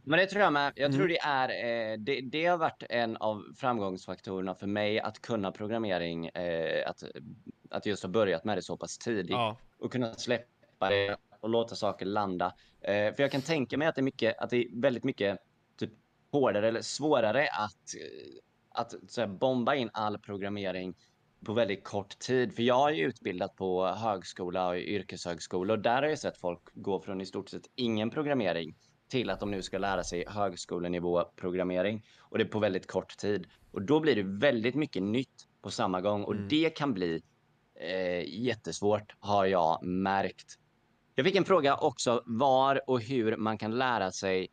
Men 0.03 0.19
det 0.19 0.25
tror 0.25 0.43
jag 0.43 0.53
med. 0.53 0.73
Jag 0.75 0.85
Mm. 0.85 0.97
tror 0.97 1.07
det 1.07 1.19
är, 1.19 1.49
eh, 1.49 1.97
det, 1.97 2.21
det 2.21 2.45
har 2.45 2.57
varit 2.57 2.83
en 2.89 3.17
av 3.17 3.43
framgångsfaktorerna 3.57 4.55
för 4.55 4.67
mig 4.67 4.99
att 4.99 5.21
kunna 5.21 5.51
programmering, 5.51 6.27
eh, 6.27 6.89
att, 6.89 7.03
att 7.69 7.85
just 7.85 8.03
ha 8.03 8.09
börjat 8.09 8.43
med 8.43 8.57
det 8.57 8.61
så 8.61 8.77
pass 8.77 8.97
tidigt 8.97 9.31
Ja, 9.31 9.57
och 9.79 9.91
kunna 9.91 10.13
släppa 10.13 10.45
det 10.89 11.17
och 11.39 11.49
låta 11.49 11.75
saker 11.75 12.05
landa. 12.05 12.45
Eh, 12.81 13.13
för 13.13 13.21
jag 13.21 13.31
kan 13.31 13.41
tänka 13.41 13.77
mig 13.77 13.87
att 13.87 13.95
det 13.95 14.01
är 14.01 14.03
mycket, 14.03 14.37
att 14.37 14.49
det 14.49 14.57
är 14.57 14.81
väldigt 14.81 15.03
mycket 15.03 15.39
typ 15.77 15.91
hårdare 16.31 16.67
eller 16.67 16.81
svårare 16.81 17.47
att, 17.47 17.95
eh, 17.95 18.39
att 18.69 18.93
så 19.07 19.21
här, 19.21 19.27
bomba 19.27 19.75
in 19.75 19.89
all 19.93 20.17
programmering 20.17 20.95
på 21.45 21.53
väldigt 21.53 21.83
kort 21.83 22.19
tid. 22.19 22.55
För 22.55 22.63
jag 22.63 22.91
är 22.91 22.95
utbildad 23.07 23.55
på 23.55 23.87
högskola 23.87 24.67
och 24.67 24.77
yrkeshögskola 24.77 25.73
och 25.73 25.79
där 25.79 26.01
har 26.01 26.09
jag 26.09 26.19
sett 26.19 26.37
folk 26.37 26.61
gå 26.73 26.99
från 26.99 27.21
i 27.21 27.25
stort 27.25 27.49
sett 27.49 27.69
ingen 27.75 28.09
programmering 28.09 28.75
till 29.07 29.29
att 29.29 29.39
de 29.39 29.51
nu 29.51 29.61
ska 29.61 29.77
lära 29.77 30.03
sig 30.03 30.25
högskolenivå 30.27 31.23
programmering 31.35 32.05
och 32.19 32.37
det 32.37 32.43
är 32.43 32.47
på 32.47 32.59
väldigt 32.59 32.87
kort 32.87 33.17
tid. 33.17 33.47
Och 33.71 33.81
då 33.81 33.99
blir 33.99 34.15
det 34.15 34.23
väldigt 34.23 34.75
mycket 34.75 35.03
nytt 35.03 35.47
på 35.61 35.71
samma 35.71 36.01
gång 36.01 36.23
och 36.23 36.33
Mm. 36.33 36.47
det 36.47 36.69
kan 36.69 36.93
bli 36.93 37.21
eh, 37.79 38.43
jättesvårt 38.43 39.15
har 39.19 39.45
jag 39.45 39.83
märkt. 39.83 40.59
Jag 41.15 41.25
fick 41.25 41.35
en 41.35 41.45
fråga 41.45 41.77
också 41.77 42.23
var 42.25 42.89
och 42.89 43.01
hur 43.01 43.37
man 43.37 43.57
kan 43.57 43.77
lära 43.77 44.11
sig 44.11 44.47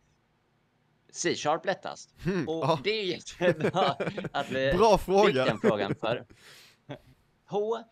C-sharp 1.12 1.66
lättast. 1.66 2.14
Hmm, 2.25 2.49
Och 2.49 2.64
ja. 2.64 2.78
det 2.85 2.90
är 2.90 3.04
jättebra 3.04 3.97
att 4.33 4.50
vi 4.50 4.73
Bra 4.73 4.99
fick 4.99 5.04
fråga. 5.04 5.45
den 5.45 5.59
frågan 5.59 5.95
för. 5.95 6.26
På 7.49 7.85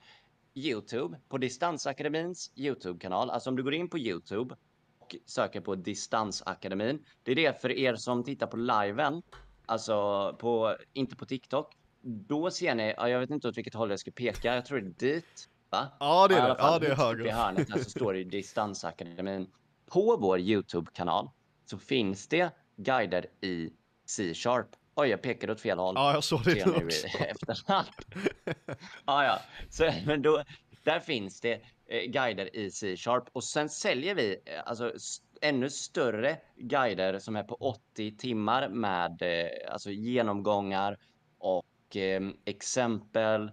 Youtube, 0.55 1.19
på 1.29 1.39
Distansakademins 1.39 2.53
Youtube-kanal, 2.57 3.31
alltså 3.31 3.51
om 3.51 3.57
du 3.57 3.63
går 3.63 3.75
in 3.75 3.89
på 3.91 3.99
Youtube 3.99 4.57
och 4.99 5.17
söker 5.27 5.61
på 5.61 5.75
Distansakademin, 5.75 7.05
det 7.23 7.33
är 7.33 7.37
det 7.37 7.61
för 7.63 7.71
er 7.71 7.95
som 7.97 8.25
tittar 8.25 8.47
på 8.47 8.57
liven, 8.57 9.23
alltså 9.67 9.93
på, 10.41 10.77
inte 10.93 11.17
på 11.17 11.27
TikTok, 11.27 11.77
då 12.03 12.51
ser 12.51 12.75
ni, 12.75 12.95
ja, 12.97 13.09
jag 13.09 13.21
vet 13.21 13.31
inte 13.31 13.49
åt 13.49 13.57
vilket 13.59 13.75
håll 13.75 13.91
jag 13.91 14.01
ska 14.01 14.11
peka, 14.11 14.55
jag 14.55 14.65
tror 14.67 14.81
det 14.81 14.87
är 15.07 15.13
dit, 15.15 15.49
va? 15.71 15.89
Ja, 16.01 16.29
det 16.29 16.35
är 16.35 16.49
det. 16.49 16.57
Ja, 16.59 16.79
det 16.79 16.87
är 16.87 16.91
upp 16.91 16.99
I 16.99 17.03
höger. 17.03 17.33
hörnet 17.33 17.71
här 17.71 17.79
så 17.79 17.91
står 17.91 18.13
det 18.15 18.25
Distansakademin. 18.25 19.51
På 19.87 20.17
vår 20.17 20.39
Youtube-kanal 20.39 21.31
så 21.65 21.79
finns 21.79 22.29
det 22.29 22.51
guider 22.77 23.27
i 23.41 23.71
C-sharp. 24.07 24.67
Oj, 24.95 25.09
jag 25.09 25.23
pekade 25.23 25.53
åt 25.53 25.61
fel 25.61 25.79
håll. 25.79 25.95
Ja, 25.97 26.13
jag 26.15 26.25
såg 26.25 26.45
det 26.45 26.67
nu 26.67 26.73
också. 26.73 27.07
efterhand. 27.19 27.89
ja, 29.07 29.25
ja. 29.25 29.39
Så, 29.71 29.93
men 30.07 30.23
då, 30.23 30.43
där 30.85 31.01
finns 31.01 31.41
det 31.41 31.53
eh, 31.87 32.11
guider 32.11 32.57
i 32.57 32.71
C-sharp 32.71 33.25
och 33.33 33.45
sen 33.45 33.69
säljer 33.69 34.15
vi 34.15 34.37
eh, 34.45 34.61
alltså 34.65 34.93
ännu 35.41 35.71
större 35.71 36.37
guider 36.57 37.19
som 37.19 37.37
är 37.37 37.43
på 37.43 37.55
80 37.55 38.17
timmar 38.17 38.69
med 38.69 39.23
eh, 39.23 39.73
alltså 39.73 39.91
genomgångar 39.91 40.99
och 41.39 41.97
eh, 41.97 42.21
exempel 42.45 43.51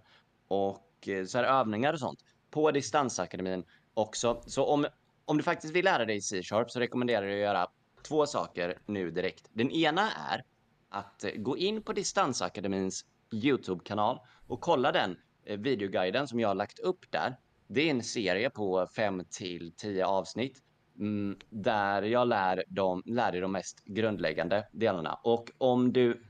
och 0.48 0.87
och 0.98 1.08
eh, 1.08 1.24
så 1.24 1.38
här 1.38 1.44
övningar 1.44 1.92
och 1.92 1.98
sånt 1.98 2.24
på 2.50 2.70
Distansakademin 2.70 3.64
också. 3.94 4.42
Så 4.46 4.64
om, 4.64 4.86
om 5.24 5.36
du 5.36 5.42
faktiskt 5.42 5.74
vill 5.74 5.84
lära 5.84 6.04
dig 6.04 6.20
C-sharp 6.20 6.70
så 6.70 6.80
rekommenderar 6.80 7.26
jag 7.26 7.34
att 7.34 7.40
göra 7.40 7.66
två 8.08 8.26
saker 8.26 8.78
nu 8.86 9.10
direkt. 9.10 9.48
Den 9.52 9.70
ena 9.70 10.10
är 10.12 10.44
att 10.88 11.24
eh, 11.24 11.30
gå 11.36 11.56
in 11.56 11.82
på 11.82 11.92
Distansakademins 11.92 13.04
Youtube-kanal 13.32 14.20
och 14.46 14.60
kolla 14.60 14.92
den 14.92 15.16
eh, 15.44 15.58
videoguiden 15.58 16.28
som 16.28 16.40
jag 16.40 16.48
har 16.48 16.54
lagt 16.54 16.78
upp 16.78 17.10
där. 17.10 17.36
Det 17.66 17.80
är 17.80 17.90
en 17.90 18.02
serie 18.02 18.50
på 18.50 18.86
5 18.96 19.24
till 19.30 19.72
10 19.76 20.06
avsnitt 20.06 20.62
mm, 20.98 21.38
där 21.50 22.02
jag 22.02 22.28
lär, 22.28 22.64
dem, 22.68 23.02
lär 23.06 23.32
dig 23.32 23.40
de 23.40 23.52
mest 23.52 23.84
grundläggande 23.84 24.68
delarna. 24.72 25.14
Och 25.14 25.50
om 25.58 25.92
du 25.92 26.22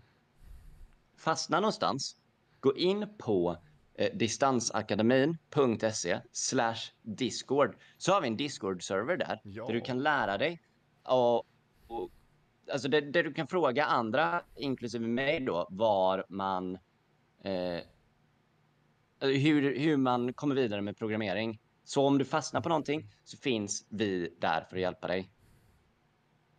fastnar 1.16 1.60
någonstans, 1.60 2.16
gå 2.60 2.76
in 2.76 3.06
på 3.18 3.50
eh, 3.50 3.67
distansakademin.se 4.12 6.20
slash 6.32 6.76
discord 7.02 7.76
så 7.96 8.12
har 8.12 8.20
vi 8.20 8.28
en 8.28 8.36
discord-server 8.36 9.16
där 9.16 9.40
Ja. 9.44 9.66
där 9.66 9.74
du 9.74 9.80
kan 9.80 10.02
lära 10.02 10.38
dig 10.38 10.62
och, 11.02 11.36
och 11.86 12.10
alltså 12.72 12.88
där, 12.88 13.02
där 13.02 13.24
du 13.24 13.34
kan 13.34 13.46
fråga 13.46 13.84
andra, 13.84 14.42
inklusive 14.56 15.06
mig 15.06 15.40
då, 15.40 15.66
var 15.70 16.24
man 16.28 16.74
eh, 17.44 17.80
hur, 19.20 19.78
hur 19.78 19.96
man 19.96 20.32
kommer 20.32 20.54
vidare 20.54 20.82
med 20.82 20.96
programmering. 20.96 21.60
Så 21.84 22.06
om 22.06 22.18
du 22.18 22.24
fastnar 22.24 22.60
på 22.60 22.68
någonting 22.68 23.10
så 23.24 23.36
finns 23.36 23.86
vi 23.88 24.36
där 24.40 24.66
för 24.70 24.76
att 24.76 24.82
hjälpa 24.82 25.06
dig. 25.06 25.30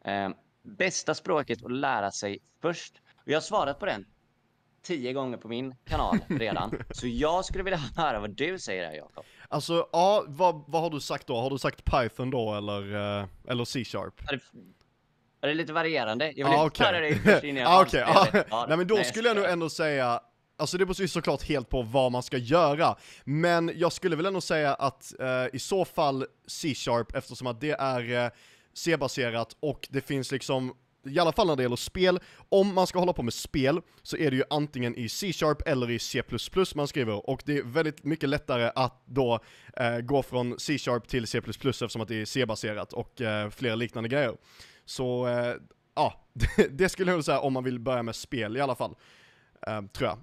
Eh, 0.05 0.29
bästa 0.61 1.13
språket 1.13 1.65
att 1.65 1.71
lära 1.71 2.11
sig 2.11 2.39
först. 2.61 3.01
Och 3.15 3.27
jag 3.27 3.35
har 3.35 3.41
svarat 3.41 3.79
på 3.79 3.85
den 3.85 4.05
tio 4.81 5.13
gånger 5.13 5.37
på 5.37 5.47
min 5.47 5.75
kanal 5.85 6.19
redan. 6.27 6.83
så 6.91 7.07
jag 7.07 7.45
skulle 7.45 7.63
vilja 7.63 7.79
höra 7.95 8.19
vad 8.19 8.29
du 8.29 8.59
säger 8.59 8.85
här 8.87 8.93
Jakob. 8.93 9.25
Alltså, 9.47 9.87
ja, 9.91 10.23
vad, 10.27 10.63
vad 10.67 10.81
har 10.81 10.89
du 10.89 10.99
sagt 10.99 11.27
då? 11.27 11.35
Har 11.37 11.49
du 11.49 11.57
sagt 11.57 11.83
Python 11.85 12.29
då 12.29 12.55
eller, 12.55 12.95
eh, 13.19 13.27
eller 13.47 13.65
C-sharp? 13.65 14.21
Det, 15.41 15.49
är 15.49 15.53
lite 15.53 15.73
varierande? 15.73 16.25
Jag 16.25 16.45
vill 16.49 16.57
Ja, 16.57 16.63
inte 16.63 16.83
höra 16.83 16.99
dig 16.99 17.15
först 17.19 17.43
innan 17.43 17.61
jag 17.63 17.71
Ja, 17.71 17.81
okej. 17.81 18.03
avslöjar 18.03 18.45
ja. 18.49 18.65
Nej 18.67 18.77
men 18.77 18.87
då 18.87 18.95
Nej, 18.95 19.05
skulle 19.05 19.27
jag 19.27 19.35
nog 19.35 19.43
skojar. 19.43 19.53
ändå 19.53 19.69
säga, 19.69 20.19
alltså 20.57 20.77
det 20.77 20.85
beror 20.85 21.01
ju 21.01 21.07
såklart 21.07 21.43
helt 21.43 21.69
på 21.69 21.81
vad 21.81 22.11
man 22.11 22.23
ska 22.23 22.37
göra, 22.37 22.95
men 23.23 23.71
jag 23.75 23.91
skulle 23.93 24.15
väl 24.15 24.25
ändå 24.25 24.41
säga 24.41 24.73
att 24.73 25.19
eh, 25.19 25.45
i 25.55 25.59
så 25.59 25.85
fall 25.85 26.25
C-sharp, 26.47 27.15
eftersom 27.15 27.47
att 27.47 27.61
det 27.61 27.71
är 27.71 28.25
eh, 28.25 28.31
C-baserat 28.73 29.55
och 29.59 29.87
det 29.91 30.01
finns 30.01 30.31
liksom 30.31 30.73
i 31.03 31.19
alla 31.19 31.31
fall 31.31 31.47
när 31.47 31.55
det 31.55 31.63
gäller 31.63 31.75
spel, 31.75 32.19
om 32.49 32.73
man 32.73 32.87
ska 32.87 32.99
hålla 32.99 33.13
på 33.13 33.23
med 33.23 33.33
spel 33.33 33.81
så 34.01 34.17
är 34.17 34.31
det 34.31 34.37
ju 34.37 34.43
antingen 34.49 34.95
i 34.95 35.09
C-sharp 35.09 35.67
eller 35.67 35.91
i 35.91 35.99
C++ 35.99 36.23
man 36.75 36.87
skriver 36.87 37.29
och 37.29 37.43
det 37.45 37.57
är 37.57 37.63
väldigt 37.63 38.03
mycket 38.03 38.29
lättare 38.29 38.71
att 38.75 39.01
då 39.05 39.39
eh, 39.77 39.97
gå 39.99 40.23
från 40.23 40.59
C-sharp 40.59 41.07
till 41.07 41.27
C++ 41.27 41.37
eftersom 41.37 42.01
att 42.01 42.07
det 42.07 42.21
är 42.21 42.25
C-baserat 42.25 42.93
och 42.93 43.21
eh, 43.21 43.49
flera 43.49 43.75
liknande 43.75 44.09
grejer. 44.09 44.37
Så 44.85 45.27
eh, 45.27 45.55
ja, 45.95 46.25
det, 46.33 46.67
det 46.77 46.89
skulle 46.89 47.11
jag 47.11 47.25
säga 47.25 47.39
om 47.39 47.53
man 47.53 47.63
vill 47.63 47.79
börja 47.79 48.03
med 48.03 48.15
spel 48.15 48.57
i 48.57 48.61
alla 48.61 48.75
fall. 48.75 48.95
Eh, 49.67 49.81
tror 49.81 50.09
jag. 50.09 50.17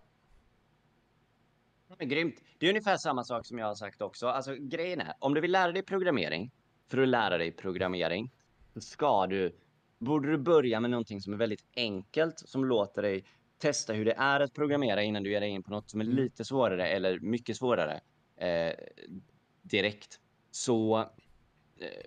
Men 1.98 2.08
grymt. 2.08 2.34
Det 2.58 2.66
är 2.66 2.70
ungefär 2.70 2.96
samma 2.96 3.24
sak 3.24 3.46
som 3.46 3.58
jag 3.58 3.66
har 3.66 3.74
sagt 3.74 4.02
också. 4.02 4.26
Alltså 4.26 4.54
grejen 4.54 5.00
är, 5.00 5.14
om 5.18 5.34
du 5.34 5.40
vill 5.40 5.52
lära 5.52 5.72
dig 5.72 5.82
programmering, 5.82 6.50
för 6.88 6.98
att 6.98 7.08
lära 7.08 7.38
dig 7.38 7.52
programmering, 7.52 8.30
så 8.74 8.80
ska 8.80 9.26
du, 9.26 9.56
borde 9.98 10.30
du 10.30 10.38
börja 10.38 10.80
med 10.80 10.90
någonting 10.90 11.20
som 11.20 11.32
är 11.32 11.36
väldigt 11.36 11.64
enkelt, 11.76 12.38
som 12.38 12.64
låter 12.64 13.02
dig 13.02 13.24
testa 13.58 13.92
hur 13.92 14.04
det 14.04 14.12
är 14.12 14.40
att 14.40 14.52
programmera 14.54 15.02
innan 15.02 15.22
du 15.22 15.30
ger 15.30 15.40
dig 15.40 15.50
in 15.50 15.62
på 15.62 15.70
något 15.70 15.90
som 15.90 16.00
är 16.00 16.04
Mm. 16.04 16.16
lite 16.16 16.44
svårare 16.44 16.88
eller 16.88 17.20
mycket 17.20 17.56
svårare 17.56 18.00
eh, 18.36 18.72
direkt. 19.62 20.20
Så 20.50 20.98
eh, 20.98 21.06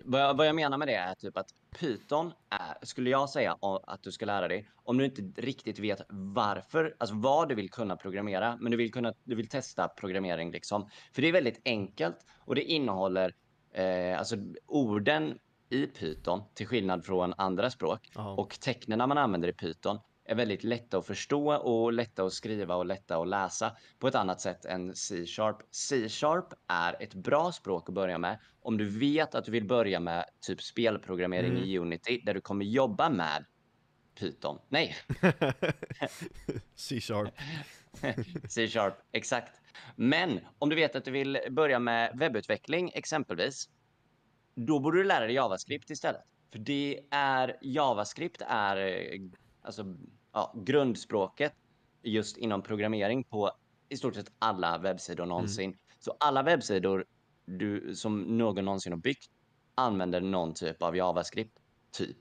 vad, 0.04 0.20
jag, 0.20 0.36
vad 0.36 0.46
jag 0.46 0.54
menar 0.56 0.78
med 0.78 0.88
det 0.88 0.94
är 0.94 1.14
typ 1.14 1.36
att 1.36 1.50
Python 1.78 2.32
är, 2.50 2.86
skulle 2.86 3.10
jag 3.10 3.30
säga 3.30 3.58
att 3.60 4.02
du 4.02 4.12
ska 4.12 4.26
lära 4.26 4.48
dig, 4.48 4.70
om 4.74 4.98
du 4.98 5.04
inte 5.04 5.22
riktigt 5.36 5.78
vet 5.78 6.00
varför, 6.08 6.96
alltså 6.98 7.14
vad 7.16 7.48
du 7.48 7.54
vill 7.54 7.70
kunna 7.70 7.96
programmera, 7.96 8.56
men 8.60 8.70
du 8.70 8.76
vill, 8.76 8.92
kunna, 8.92 9.14
du 9.24 9.34
vill 9.34 9.48
testa 9.48 9.88
programmering 9.88 10.50
liksom. 10.50 10.88
För 11.12 11.22
det 11.22 11.28
är 11.28 11.32
väldigt 11.32 11.60
enkelt 11.64 12.16
och 12.38 12.54
det 12.54 12.62
innehåller, 12.62 13.34
eh, 13.72 14.18
alltså 14.18 14.36
orden 14.66 15.38
i 15.70 15.86
Python, 15.86 16.42
till 16.54 16.66
skillnad 16.66 17.04
från 17.04 17.34
andra 17.36 17.70
språk, 17.70 18.10
Ja. 18.14 18.34
och 18.34 18.60
tecknen 18.60 18.98
man 19.08 19.18
använder 19.18 19.48
i 19.48 19.52
Python 19.52 19.98
är 20.24 20.34
väldigt 20.34 20.64
lätta 20.64 20.98
att 20.98 21.06
förstå 21.06 21.52
och 21.54 21.92
lätta 21.92 22.22
att 22.24 22.32
skriva 22.32 22.74
och 22.74 22.86
lätta 22.86 23.16
att 23.16 23.28
läsa 23.28 23.76
på 23.98 24.08
ett 24.08 24.14
annat 24.14 24.40
sätt 24.40 24.64
än 24.64 24.94
C-sharp. 24.96 25.56
C-sharp 25.70 26.46
är 26.68 27.02
ett 27.02 27.14
bra 27.14 27.52
språk 27.52 27.88
att 27.88 27.94
börja 27.94 28.18
med 28.18 28.38
om 28.62 28.76
du 28.76 28.88
vet 28.98 29.34
att 29.34 29.44
du 29.44 29.50
vill 29.52 29.64
börja 29.64 30.00
med 30.00 30.24
typ 30.40 30.62
spelprogrammering 30.62 31.50
Mm. 31.50 31.62
i 31.64 31.78
Unity 31.78 32.20
där 32.24 32.34
du 32.34 32.40
kommer 32.40 32.64
jobba 32.64 33.08
med 33.08 33.44
Python. 34.20 34.58
Nej, 34.68 34.96
C-sharp. 36.74 37.34
C-sharp, 38.48 38.94
exakt. 39.12 39.60
Men 39.96 40.40
om 40.58 40.68
du 40.68 40.76
vet 40.76 40.96
att 40.96 41.04
du 41.04 41.10
vill 41.10 41.38
börja 41.50 41.78
med 41.78 42.18
webbutveckling 42.18 42.90
exempelvis, 42.94 43.68
då 44.66 44.78
borde 44.80 44.98
du 44.98 45.04
lära 45.04 45.26
dig 45.26 45.34
JavaScript 45.34 45.90
istället. 45.90 46.22
För 46.52 46.58
det 46.58 47.00
är, 47.10 47.56
JavaScript 47.62 48.42
är 48.46 48.76
eh, 48.76 49.20
alltså, 49.62 49.84
ja, 50.32 50.54
grundspråket 50.56 51.52
just 52.02 52.36
inom 52.36 52.62
programmering 52.62 53.24
på 53.24 53.50
i 53.88 53.96
stort 53.96 54.14
sett 54.14 54.32
alla 54.38 54.78
webbsidor 54.78 55.26
någonsin. 55.26 55.76
Så 55.98 56.16
alla 56.20 56.42
webbsidor 56.42 57.04
du, 57.44 57.94
som 57.94 58.38
någon 58.38 58.64
någonsin 58.64 58.92
har 58.92 58.98
byggt 58.98 59.30
använder 59.74 60.20
någon 60.20 60.54
typ 60.54 60.82
av 60.82 60.96
JavaScript, 60.96 61.58
typ. 61.92 62.18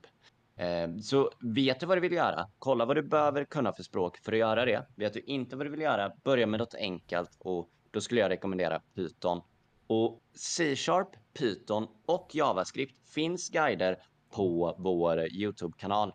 Eh, 0.55 0.95
Så 1.01 1.31
vet 1.39 1.79
du 1.79 1.85
vad 1.85 1.97
du 1.97 2.01
vill 2.01 2.11
göra, 2.11 2.47
kolla 2.59 2.85
vad 2.85 2.95
du 2.97 3.01
behöver 3.01 3.45
kunna 3.45 3.73
för 3.73 3.83
språk 3.83 4.17
för 4.17 4.31
att 4.31 4.37
göra 4.37 4.65
det. 4.65 4.87
Vet 4.95 5.13
du 5.13 5.19
inte 5.19 5.55
vad 5.55 5.65
du 5.65 5.69
vill 5.69 5.81
göra, 5.81 6.11
börja 6.23 6.47
med 6.47 6.59
något 6.59 6.75
enkelt 6.75 7.35
och 7.39 7.69
då 7.91 8.01
skulle 8.01 8.21
jag 8.21 8.29
rekommendera 8.29 8.81
Python. 8.95 9.41
Och 9.87 10.21
C-sharp, 10.35 11.07
Python 11.39 11.87
och 12.05 12.29
JavaScript 12.33 13.09
finns 13.09 13.49
guider 13.49 14.03
på 14.29 14.75
vår 14.77 15.27
YouTube-kanal. 15.33 16.13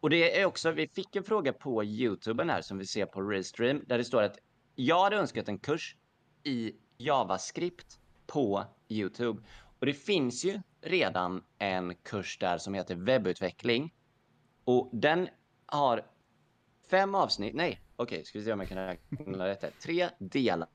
Och 0.00 0.10
det 0.10 0.40
är 0.40 0.44
också, 0.44 0.70
vi 0.70 0.88
fick 0.88 1.16
en 1.16 1.24
fråga 1.24 1.52
på 1.52 1.84
YouTuben 1.84 2.50
här 2.50 2.62
som 2.62 2.78
vi 2.78 2.86
ser 2.86 3.06
på 3.06 3.22
Restream 3.22 3.84
där 3.86 3.98
det 3.98 4.04
står 4.04 4.22
att 4.22 4.38
jag 4.74 5.02
hade 5.04 5.16
önskat 5.16 5.48
en 5.48 5.58
kurs 5.58 5.96
i 6.44 6.72
JavaScript 6.98 7.98
på 8.26 8.64
YouTube. 8.88 9.42
Och 9.78 9.86
det 9.86 9.94
finns 9.94 10.44
ju 10.44 10.60
redan 10.80 11.44
en 11.58 11.94
kurs 11.94 12.38
där 12.38 12.58
som 12.58 12.74
heter 12.74 12.94
webbutveckling. 12.94 13.94
Och 14.64 14.90
den 14.92 15.28
har 15.66 16.06
fem 16.90 17.14
avsnitt, 17.14 17.54
nej, 17.54 17.80
okej, 17.96 18.24
ska 18.24 18.38
vi 18.38 18.44
se 18.44 18.52
om 18.52 18.60
jag 18.60 18.68
kan 18.68 18.78
räkna 18.78 19.48
rätt 19.48 19.62
här. 19.62 19.70
Tre 19.82 20.08
delar 20.18 20.68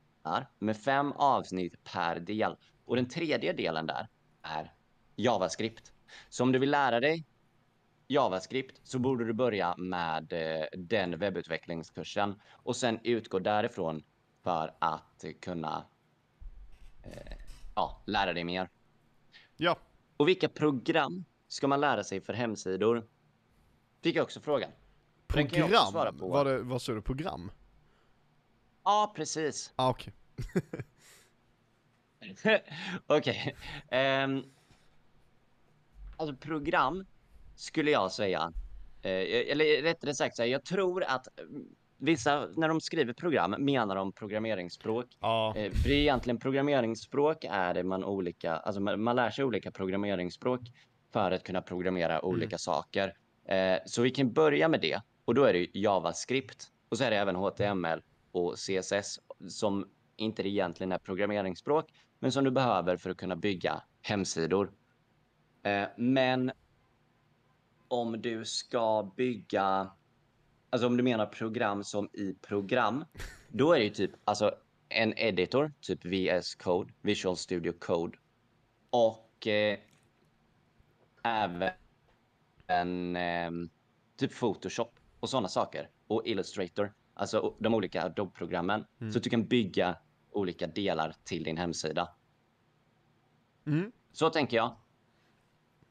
med 0.60 0.78
fem 0.78 1.12
avsnitt 1.12 1.84
per 1.84 2.20
del. 2.20 2.56
Och 2.86 2.96
den 2.96 3.08
tredje 3.08 3.54
delen 3.54 3.88
där 3.88 4.08
är 4.42 4.74
JavaScript. 5.16 5.92
Så 6.30 6.44
om 6.44 6.52
du 6.52 6.60
vill 6.60 6.72
lära 6.72 7.00
dig 7.00 7.26
JavaScript 8.08 8.82
så 8.84 9.00
borde 9.00 9.26
du 9.26 9.34
börja 9.34 9.76
med 9.78 10.34
eh, 10.34 10.66
den 10.78 11.20
webbutvecklingskursen 11.20 12.42
och 12.52 12.76
sen 12.76 13.00
utgå 13.04 13.40
därifrån 13.40 14.04
för 14.44 14.76
att 14.80 15.26
kunna 15.42 15.86
eh, 17.04 17.38
ja, 17.76 18.04
lära 18.06 18.34
dig 18.34 18.44
mer. 18.44 18.70
Ja. 19.58 19.78
Och 20.18 20.28
vilka 20.28 20.50
program 20.50 21.26
ska 21.48 21.68
man 21.68 21.82
lära 21.82 22.04
sig 22.04 22.22
för 22.22 22.34
hemsidor? 22.34 23.08
Fick 24.04 24.16
jag 24.16 24.24
också 24.24 24.42
frågan. 24.42 24.72
Jag 25.36 25.64
också 25.64 25.92
svara 25.92 26.12
Program? 26.12 26.18
på. 26.18 26.28
Var 26.28 26.46
det, 26.46 26.60
vad 26.60 26.82
sa 26.82 26.94
du, 26.94 27.02
program? 27.02 27.52
Ja, 28.84 29.14
precis. 29.16 29.74
Ah, 29.76 29.90
okej. 33.08 33.56
Ehm, 33.92 34.44
alltså 36.18 36.36
program 36.36 37.06
skulle 37.56 37.92
jag 37.92 38.12
säga. 38.12 38.54
Eh, 39.02 39.52
eller 39.52 39.82
rättare 39.82 40.16
sagt, 40.16 40.40
jag 40.40 40.66
tror 40.66 41.04
att 41.04 41.40
mm, 41.40 41.66
vissa, 41.98 42.48
när 42.56 42.68
de 42.68 42.82
skriver 42.82 43.14
program, 43.14 43.56
menar 43.60 43.96
de 43.96 44.12
programmeringsspråk. 44.12 45.06
Ja. 45.20 45.54
Eh, 45.58 45.72
för 45.72 45.90
det 45.90 45.96
är 45.96 46.00
egentligen 46.00 46.40
programmeringsspråk 46.40 47.46
är 47.50 47.74
det 47.74 47.84
man 47.84 48.04
olika, 48.04 48.56
alltså 48.56 48.82
man, 48.82 49.04
man 49.04 49.16
lär 49.16 49.30
sig 49.30 49.46
olika 49.46 49.72
programmeringsspråk 49.72 50.62
för 51.14 51.32
att 51.32 51.44
kunna 51.44 51.62
programmera 51.62 52.26
olika 52.26 52.58
saker. 52.58 53.14
Eh, 53.46 53.78
så 53.86 54.02
vi 54.02 54.10
kan 54.10 54.34
börja 54.34 54.68
med 54.68 54.82
det 54.82 55.02
och 55.26 55.36
då 55.36 55.44
är 55.44 55.54
det 55.54 55.68
JavaScript 55.74 56.68
och 56.90 56.98
så 56.98 57.04
är 57.04 57.12
det 57.12 57.18
även 57.18 57.36
HTML 57.36 58.02
och 58.32 58.56
CSS 58.56 59.20
som 59.48 59.88
inte 60.16 60.48
egentligen 60.48 60.92
är 60.92 60.98
programmeringsspråk, 60.98 61.86
men 62.24 62.32
som 62.32 62.44
du 62.44 62.52
behöver 62.52 62.98
för 62.98 63.10
att 63.10 63.18
kunna 63.18 63.36
bygga 63.36 63.84
hemsidor. 64.02 64.72
Eh, 65.64 65.88
men 65.98 66.52
om 67.88 68.22
du 68.22 68.46
ska 68.46 69.12
bygga, 69.18 69.92
alltså 70.70 70.88
om 70.88 70.98
du 70.98 71.04
menar 71.04 71.26
program 71.26 71.84
som 71.84 72.10
i 72.14 72.34
program, 72.34 73.06
då 73.50 73.74
är 73.74 73.78
det 73.78 73.84
ju 73.84 73.90
typ 73.90 74.12
alltså 74.24 74.56
en 74.90 75.14
editor, 75.18 75.74
typ 75.82 76.06
VS 76.06 76.56
Code, 76.56 76.94
Visual 77.02 77.38
Studio 77.38 77.74
Code 77.80 78.18
och 78.90 79.48
eh, 79.48 79.80
även 81.24 83.16
eh, 83.16 83.52
typ 84.18 84.40
Photoshop 84.40 85.00
och 85.20 85.30
sådana 85.30 85.48
saker 85.48 85.90
och 86.08 86.22
Illustrator, 86.26 86.94
alltså 87.14 87.56
de 87.60 87.74
olika 87.74 88.04
Adobe-programmen 88.04 88.86
så 89.12 89.18
att 89.18 89.24
du 89.24 89.30
kan 89.30 89.46
bygga 89.46 89.98
olika 90.34 90.68
delar 90.68 91.16
till 91.24 91.44
din 91.44 91.58
hemsida. 91.58 92.10
Mm. 93.68 93.92
Så 94.12 94.30
tänker 94.30 94.58
jag. 94.58 94.76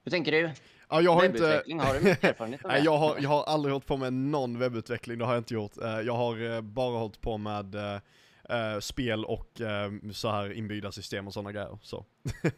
Hur 0.04 0.10
tänker 0.10 0.32
du? 0.32 0.50
Ja, 0.88 1.00
jag 1.00 1.14
har 1.14 1.24
inte... 1.24 1.38
Webbutveckling, 1.42 1.80
har 1.80 1.94
du 1.94 2.00
mycket 2.00 2.24
erfarenhet 2.30 2.64
av 2.64 2.70
det? 2.70 2.78
Jag 2.78 2.98
har, 2.98 3.16
jag 3.18 3.28
har 3.28 3.44
aldrig 3.44 3.72
hållit 3.72 3.86
på 3.86 3.96
med 3.96 4.12
någon 4.12 4.58
webbutveckling, 4.58 5.18
det 5.18 5.24
har 5.24 5.32
jag 5.32 5.40
inte 5.40 5.54
gjort. 5.54 5.76
Eh, 5.78 6.00
Jag 6.00 6.14
har 6.16 6.50
eh, 6.54 6.60
bara 6.60 6.98
hållit 6.98 7.20
på 7.20 7.38
med 7.38 7.74
eh, 7.74 8.78
spel 8.80 9.24
och 9.24 9.60
eh, 9.60 9.92
så 10.12 10.30
här 10.30 10.52
inbyggda 10.52 10.92
system 10.92 11.26
och 11.26 11.32
sådana 11.32 11.52
grejer. 11.52 11.78
Så. 11.82 12.04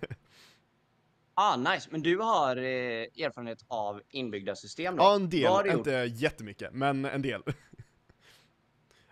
Ah, 1.36 1.56
nice. 1.56 1.88
Men 1.90 2.02
du 2.02 2.18
har 2.18 2.56
erfarenhet 2.56 3.64
av 3.68 4.02
inbyggda 4.10 4.56
system 4.56 4.96
då? 4.96 5.02
Ja, 5.02 5.14
en 5.14 5.30
del, 5.30 5.40
du 5.64 5.68
gjort, 5.70 5.78
inte 5.78 5.90
jättemycket, 6.14 6.72
men 6.72 7.04
en 7.04 7.22
del. 7.22 7.42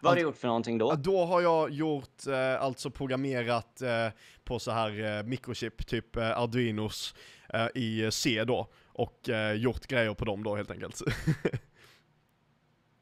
vad 0.03 0.11
har 0.11 0.17
du 0.17 0.23
gjort 0.23 0.37
för 0.37 0.49
någonting 0.49 0.79
då? 0.79 0.95
Då 0.95 1.25
har 1.25 1.41
jag 1.41 1.71
gjort, 1.71 2.27
eh, 2.27 2.63
alltså 2.63 2.91
programmerat 2.91 3.83
eh, 3.83 4.09
på 4.45 4.59
så 4.59 4.71
här 4.71 5.19
eh, 5.19 5.23
mikrochip, 5.23 5.87
typ 5.87 6.17
eh, 6.17 6.39
Arduinos 6.39 7.15
eh, 7.49 7.67
i 7.75 8.09
C 8.13 8.45
då. 8.45 8.69
Och 8.87 9.29
eh, 9.29 9.53
gjort 9.53 9.87
grejer 9.87 10.15
på 10.15 10.25
dem 10.25 10.45
då 10.45 10.57
helt 10.57 10.71
enkelt. 10.71 11.01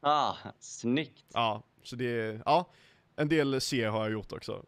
Ah, 0.02 0.34
snyggt. 0.60 1.24
ja, 1.34 1.62
så 1.82 1.96
det 1.96 2.04
är, 2.04 2.42
ja, 2.44 2.70
en 3.16 3.28
del 3.28 3.60
C 3.60 3.84
har 3.84 4.02
jag 4.02 4.12
gjort 4.12 4.32
också. 4.32 4.64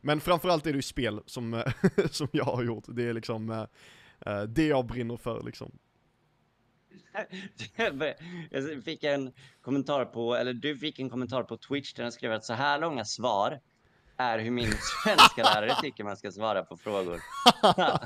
Men 0.00 0.20
framförallt 0.20 0.66
är 0.66 0.72
det 0.72 0.76
ju 0.76 0.82
spel 0.82 1.20
som, 1.26 1.54
eh, 1.54 1.72
som 2.10 2.28
jag 2.32 2.44
har 2.44 2.62
gjort. 2.62 2.84
Det 2.88 3.02
är 3.02 3.12
liksom 3.12 3.50
eh, 3.50 3.64
eh, 4.26 4.42
det 4.42 4.66
jag 4.66 4.86
brinner 4.86 5.16
för 5.16 5.42
liksom. 5.42 5.78
Jag 8.50 8.84
fick 8.84 9.04
en 9.04 9.32
kommentar 9.62 10.04
på, 10.04 10.34
eller 10.34 10.52
du 10.52 10.78
fick 10.78 10.98
en 10.98 11.10
kommentar 11.10 11.42
på 11.42 11.56
Twitch 11.56 11.92
där 11.92 12.02
den 12.02 12.12
skrev 12.12 12.32
att 12.32 12.44
så 12.44 12.54
här 12.54 12.78
långa 12.78 13.04
svar 13.04 13.60
är 14.16 14.38
hur 14.38 14.50
min 14.50 14.72
svenska 15.04 15.42
lärare 15.42 15.74
tycker 15.82 16.04
man 16.04 16.16
ska 16.16 16.32
svara 16.32 16.62
på 16.62 16.76
frågor. 16.76 17.20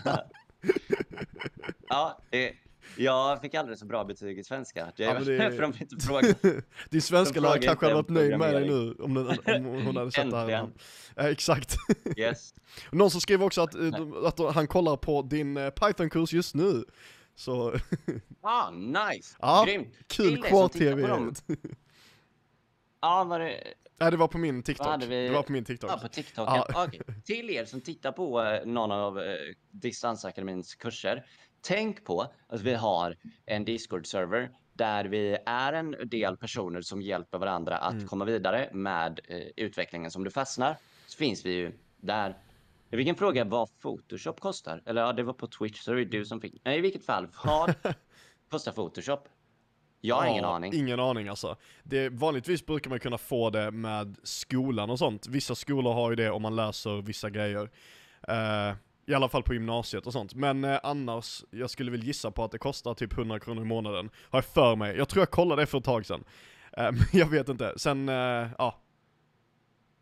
ja, 1.88 2.18
det, 2.31 2.53
jag 2.97 3.40
fick 3.40 3.55
aldrig 3.55 3.79
så 3.79 3.87
bra 3.87 4.05
betyg 4.05 4.38
i 4.38 4.44
svenska. 4.44 4.92
Det, 4.97 5.03
Ja, 5.05 5.14
men 5.14 5.25
det- 5.25 5.53
för 5.53 5.62
de 5.62 5.73
inte 5.81 5.97
fråga. 6.07 6.35
Din 6.90 7.03
svenska 7.03 7.40
lärare 7.40 7.53
frågar 7.55 7.68
kanske 7.68 7.87
hade 7.87 7.94
varit 7.94 8.09
nöjd 8.09 8.38
med 8.38 8.55
dig 8.55 8.68
nu 8.68 8.94
om, 8.99 9.14
den, 9.14 9.66
om 9.66 9.85
hon 9.87 9.97
hade 9.97 10.12
sett 10.12 10.31
det 10.31 10.37
här. 10.37 10.68
Eh, 11.16 11.27
exakt. 11.27 11.77
Yes. 12.16 12.55
Någon 12.92 13.11
som 13.11 13.20
skriver 13.20 13.47
också 13.47 13.62
att, 13.62 13.75
eh, 13.75 13.90
att 14.25 14.55
han 14.55 14.66
kollar 14.66 14.97
på 14.97 15.23
din 15.23 15.57
eh, 15.57 15.70
Python-kurs 15.70 16.33
just 16.33 16.55
nu. 16.55 16.85
Så 17.35 17.75
Ah, 18.40 18.70
nice. 18.70 19.37
Ja, 19.40 19.64
Grymt. 19.66 19.94
kul 20.07 20.42
kvar-tv. 20.42 21.03
Ja, 23.01 23.25
var 23.25 23.38
det... 23.38 23.75
Nej 24.01 24.11
det 24.11 24.16
var 24.16 24.29
på 24.29 24.38
min 24.38 24.62
TikTok. 24.62 25.03
Vi- 25.03 25.07
Det 25.29 25.35
var 25.35 25.42
på 25.42 25.53
min 25.53 25.64
TikTok. 25.64 25.90
Ja, 25.90 25.99
på 25.99 26.09
TikTok. 26.09 26.49
Ja. 26.49 26.66
Ja. 26.75 26.85
Okej. 26.87 27.01
Till 27.25 27.51
er 27.51 27.64
som 27.64 27.81
tittar 27.81 28.12
på 28.12 28.42
eh, 28.42 28.66
någon 28.66 28.92
av 28.92 29.18
eh, 29.20 29.35
Distansakademins 29.70 30.75
kurser, 30.75 31.27
tänk 31.61 32.05
på 32.05 32.27
att 32.49 32.61
vi 32.61 32.75
har 32.75 33.16
en 33.47 33.64
Discord-server 33.64 34.49
där 34.73 35.05
vi 35.05 35.37
är 35.47 35.73
en 35.73 35.97
del 36.05 36.37
personer 36.37 36.81
som 36.81 37.03
hjälper 37.03 37.38
varandra 37.38 37.77
att 37.79 37.92
Mm. 37.94 38.07
komma 38.09 38.25
vidare 38.25 38.70
med 38.73 39.20
eh, 39.29 39.38
utvecklingen. 39.57 40.11
Som 40.11 40.25
du 40.25 40.31
fastnar 40.31 40.77
så 41.07 41.16
finns 41.18 41.47
vi 41.47 41.53
ju 41.53 41.73
där. 42.01 42.37
Jag 42.95 42.99
fick 42.99 43.09
en 43.09 43.17
fråga 43.17 43.45
vad 43.45 43.69
Photoshop 43.83 44.41
kostar. 44.41 44.83
Eller 44.87 45.03
ja, 45.03 45.13
det 45.13 45.23
var 45.23 45.33
på 45.33 45.47
Twitch, 45.47 45.81
så 45.81 45.93
det 45.93 46.01
är 46.01 46.05
du 46.05 46.25
som 46.25 46.41
fick. 46.41 46.61
Nej, 46.65 46.79
i 46.79 46.81
vilket 46.81 47.05
fall. 47.05 47.29
Vad 47.45 47.75
kostar 48.51 48.73
Photoshop? 48.73 49.29
Jag 50.01 50.17
har 50.17 50.27
ingen 50.27 50.45
Ja, 50.45 50.55
aning. 50.55 50.75
Ingen 50.75 51.01
aning 51.01 51.29
alltså. 51.29 51.57
Det, 51.83 52.09
vanligtvis 52.09 52.67
brukar 52.67 52.91
man 52.91 53.01
kunna 53.01 53.19
få 53.19 53.51
det 53.51 53.71
med 53.71 54.17
skolan 54.23 54.91
och 54.91 54.99
sånt. 54.99 55.27
Vissa 55.27 55.55
skolor 55.55 55.93
har 55.93 56.11
ju 56.11 56.17
det 56.17 56.31
om 56.31 56.43
man 56.43 56.57
läser 56.57 57.03
vissa 57.03 57.31
grejer. 57.31 57.71
Eh, 58.29 58.75
I 59.07 59.15
alla 59.15 59.29
fall 59.29 59.43
på 59.43 59.55
gymnasiet 59.55 60.07
och 60.07 60.13
sånt. 60.13 60.35
Men 60.35 60.65
eh, 60.65 60.81
annars, 60.83 61.45
jag 61.51 61.71
skulle 61.71 61.91
väl 61.91 62.03
gissa 62.05 62.31
på 62.31 62.45
att 62.45 62.51
det 62.51 62.59
kostar 62.59 62.95
typ 62.95 63.13
100 63.19 63.41
kronor 63.41 63.63
i 63.63 63.67
månaden. 63.67 64.11
Har 64.31 64.37
jag 64.37 64.45
för 64.45 64.77
mig. 64.77 64.97
Jag 64.97 65.09
tror 65.09 65.21
jag 65.21 65.31
kollade 65.31 65.63
det 65.63 65.67
för 65.67 65.79
ett 65.79 65.85
tag 65.85 66.07
sedan. 66.07 66.25
Men 66.77 67.05
jag 67.13 67.27
vet 67.27 67.49
inte. 67.49 67.73
Sen, 67.77 68.09
eh, 68.09 68.49
ja. 68.59 68.81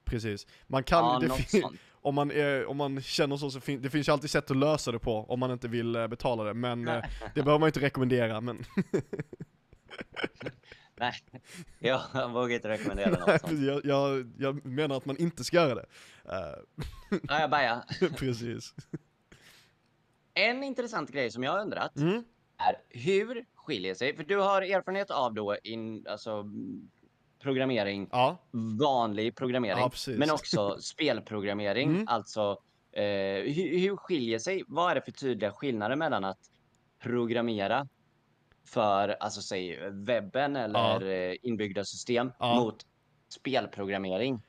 Precis. 0.05 0.47
Man 0.67 0.85
kan, 0.85 1.05
ja, 1.05 1.19
det 1.19 1.43
fin-. 1.43 1.79
Om, 2.03 2.15
man 2.15 2.31
är, 2.31 2.67
om 2.67 2.77
man 2.77 3.03
känner 3.03 3.37
så, 3.37 3.51
så 3.51 3.61
fin- 3.61 3.83
det 3.83 3.91
finns 3.91 4.09
ju 4.09 4.13
alltid 4.13 4.31
sätt 4.31 4.51
att 4.51 4.57
lösa 4.57 4.93
det 4.93 4.99
på 4.99 5.25
om 5.29 5.41
man 5.41 5.51
inte 5.51 5.69
vill 5.69 5.97
eh, 5.97 6.07
betala 6.07 6.45
det. 6.45 6.55
Men 6.55 6.89
eh, 6.89 7.05
det 7.35 7.43
behöver 7.43 7.59
man 7.59 7.67
inte 7.69 7.81
rekommendera. 7.81 8.41
Men 8.41 8.65
Nej, 10.97 11.15
jag 11.79 12.29
vågar 12.33 12.55
inte 12.55 12.69
rekommendera 12.69 13.11
något 13.11 13.41
sånt. 13.41 13.61
jag, 13.63 13.85
jag, 13.85 14.33
jag 14.39 14.65
menar 14.67 14.97
att 14.97 15.05
man 15.07 15.17
inte 15.17 15.45
ska 15.45 15.57
göra 15.57 15.75
det. 15.75 15.87
Eh, 16.25 16.87
Ja, 17.29 17.41
jag 17.41 17.51
bajar. 17.51 17.85
precis. 18.19 18.75
En 20.35 20.63
intressant 20.65 21.11
grej 21.11 21.31
som 21.31 21.43
jag 21.43 21.53
har 21.53 21.61
undrat 21.61 21.97
Mm. 21.97 22.25
är 22.57 22.77
hur 22.89 23.45
skiljer 23.55 23.95
sig, 23.95 24.17
för 24.17 24.25
du 24.25 24.37
har 24.37 24.63
erfarenhet 24.63 25.11
av 25.11 25.35
då 25.35 25.57
in, 25.65 26.07
alltså 26.09 26.45
programmering, 27.43 28.09
Ja, 28.13 28.39
vanlig 28.81 29.37
programmering, 29.37 29.79
Ja, 29.79 29.91
men 30.19 30.31
också 30.31 30.77
spelprogrammering, 30.81 31.91
Mm. 31.91 32.05
alltså 32.09 32.57
eh, 32.93 33.03
hur, 33.53 33.79
hur 33.79 33.97
skiljer 33.97 34.39
sig, 34.39 34.63
vad 34.67 34.91
är 34.91 34.95
det 34.95 35.03
för 35.03 35.13
tydliga 35.13 35.53
skillnader 35.53 35.97
mellan 35.97 36.25
att 36.25 36.39
programmera 37.03 37.89
för, 38.65 39.09
alltså 39.21 39.43
säg 39.43 39.79
webben 39.91 40.57
eller 40.57 41.07
eh, 41.31 41.35
inbyggda 41.43 41.85
system 41.85 42.33
Ja. 42.39 42.55
mot 42.61 42.87
spelprogrammering? 43.29 44.43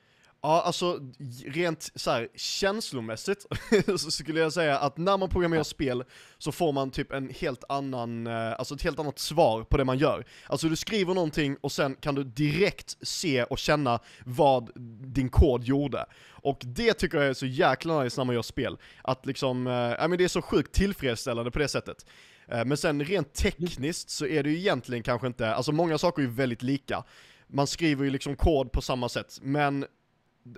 Ja 0.44 0.62
alltså 0.62 1.00
rent 1.46 1.90
så 1.94 2.10
här 2.10 2.28
känslomässigt 2.34 3.46
så 3.96 4.10
skulle 4.10 4.40
jag 4.40 4.52
säga 4.52 4.78
att 4.78 4.96
när 4.96 5.16
man 5.18 5.28
programmerar 5.28 5.62
spel 5.62 6.04
så 6.38 6.52
får 6.52 6.72
man 6.72 6.90
typ 6.90 7.12
en 7.12 7.30
helt 7.30 7.64
annan, 7.68 8.26
eh, 8.26 8.52
alltså 8.52 8.74
ett 8.74 8.82
helt 8.82 8.98
annat 8.98 9.18
svar 9.18 9.64
på 9.64 9.76
det 9.76 9.84
man 9.84 9.98
gör. 9.98 10.24
Alltså 10.46 10.68
du 10.68 10.76
skriver 10.76 11.14
någonting 11.14 11.56
och 11.60 11.72
sen 11.72 11.94
kan 11.94 12.14
du 12.14 12.24
direkt 12.24 12.96
se 13.02 13.44
och 13.44 13.58
känna 13.58 14.00
vad 14.24 14.70
din 15.14 15.28
kod 15.28 15.64
gjorde. 15.64 16.06
Och 16.30 16.60
det 16.64 16.94
tycker 16.94 17.18
jag 17.18 17.26
är 17.26 17.34
så 17.34 17.46
jäkla 17.46 18.02
nice 18.02 18.20
när 18.20 18.24
man 18.24 18.34
gör 18.34 18.42
spel. 18.42 18.76
Att 19.02 19.26
liksom, 19.26 19.66
eh, 19.66 19.72
ja 19.72 20.08
men 20.08 20.18
det 20.18 20.24
är 20.24 20.28
så 20.28 20.42
sjukt 20.42 20.74
tillfredsställande 20.74 21.50
på 21.50 21.58
det 21.58 21.68
sättet. 21.68 22.06
Eh, 22.48 22.64
Men 22.64 22.76
sen 22.76 23.04
rent 23.04 23.34
tekniskt 23.34 24.10
så 24.10 24.26
är 24.26 24.42
det 24.42 24.50
ju 24.50 24.58
egentligen 24.58 25.02
kanske 25.02 25.26
inte, 25.26 25.54
alltså 25.54 25.72
många 25.72 25.98
saker 25.98 26.22
är 26.22 26.26
ju 26.26 26.32
väldigt 26.32 26.62
lika. 26.62 27.04
Man 27.46 27.66
skriver 27.66 28.04
ju 28.04 28.10
liksom 28.10 28.36
kod 28.36 28.72
på 28.72 28.82
samma 28.82 29.08
sätt, 29.08 29.38
men 29.42 29.86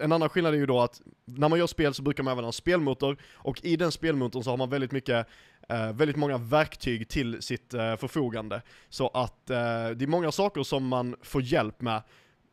en 0.01 0.13
annan 0.13 0.29
skillnad 0.29 0.55
är 0.55 0.59
ju 0.59 0.67
då 0.67 0.81
att 0.81 1.01
när 1.25 1.49
man 1.49 1.59
gör 1.59 1.67
spel 1.67 1.95
så 1.95 2.03
brukar 2.03 2.23
man 2.23 2.33
även 2.33 2.45
ha 2.45 2.49
en 2.49 2.53
spelmotor, 2.53 3.17
och 3.35 3.65
i 3.65 3.77
den 3.77 3.93
spelmotorn 3.93 4.45
så 4.45 4.51
har 4.51 4.57
man 4.57 4.71
väldigt 4.71 4.93
mycket, 4.93 5.27
eh, 5.69 5.93
väldigt 5.93 6.17
många 6.17 6.39
verktyg 6.39 7.09
till 7.09 7.43
sitt 7.43 7.75
eh, 7.75 7.97
förfogande. 7.97 8.63
Så 8.89 9.09
att 9.09 9.51
eh, 9.51 9.57
det 9.91 10.05
är 10.05 10.07
många 10.07 10.33
saker 10.33 10.63
som 10.63 10.87
man 10.89 11.17
får 11.23 11.43
hjälp 11.43 11.81
med, 11.81 12.03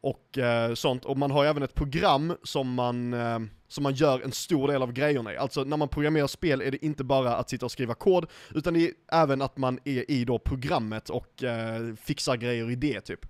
och 0.02 0.38
eh, 0.38 0.74
sånt, 0.74 1.06
och 1.06 1.18
man 1.18 1.32
har 1.32 1.46
även 1.46 1.64
ett 1.64 1.76
program 1.76 2.38
som 2.44 2.74
man, 2.74 3.14
eh, 3.14 3.40
som 3.68 3.84
man 3.84 3.94
gör 3.94 4.22
en 4.22 4.32
stor 4.32 4.68
del 4.68 4.82
av 4.82 4.92
grejerna 4.94 5.34
i. 5.34 5.38
Alltså 5.38 5.64
när 5.64 5.78
man 5.78 5.88
programmerar 5.88 6.28
spel 6.28 6.62
är 6.62 6.72
det 6.72 6.86
inte 6.86 7.04
bara 7.04 7.36
att 7.36 7.50
sitta 7.50 7.66
och 7.66 7.72
skriva 7.72 7.94
kod, 7.94 8.26
utan 8.56 8.74
det 8.74 8.88
är 8.88 8.94
även 9.12 9.42
att 9.42 9.58
man 9.58 9.80
är 9.84 10.12
i 10.12 10.26
då 10.26 10.40
programmet 10.40 11.10
och 11.10 11.44
eh, 11.44 11.96
fixar 11.96 12.38
grejer 12.38 12.72
i 12.72 12.76
det 12.76 13.02
typ. 13.02 13.26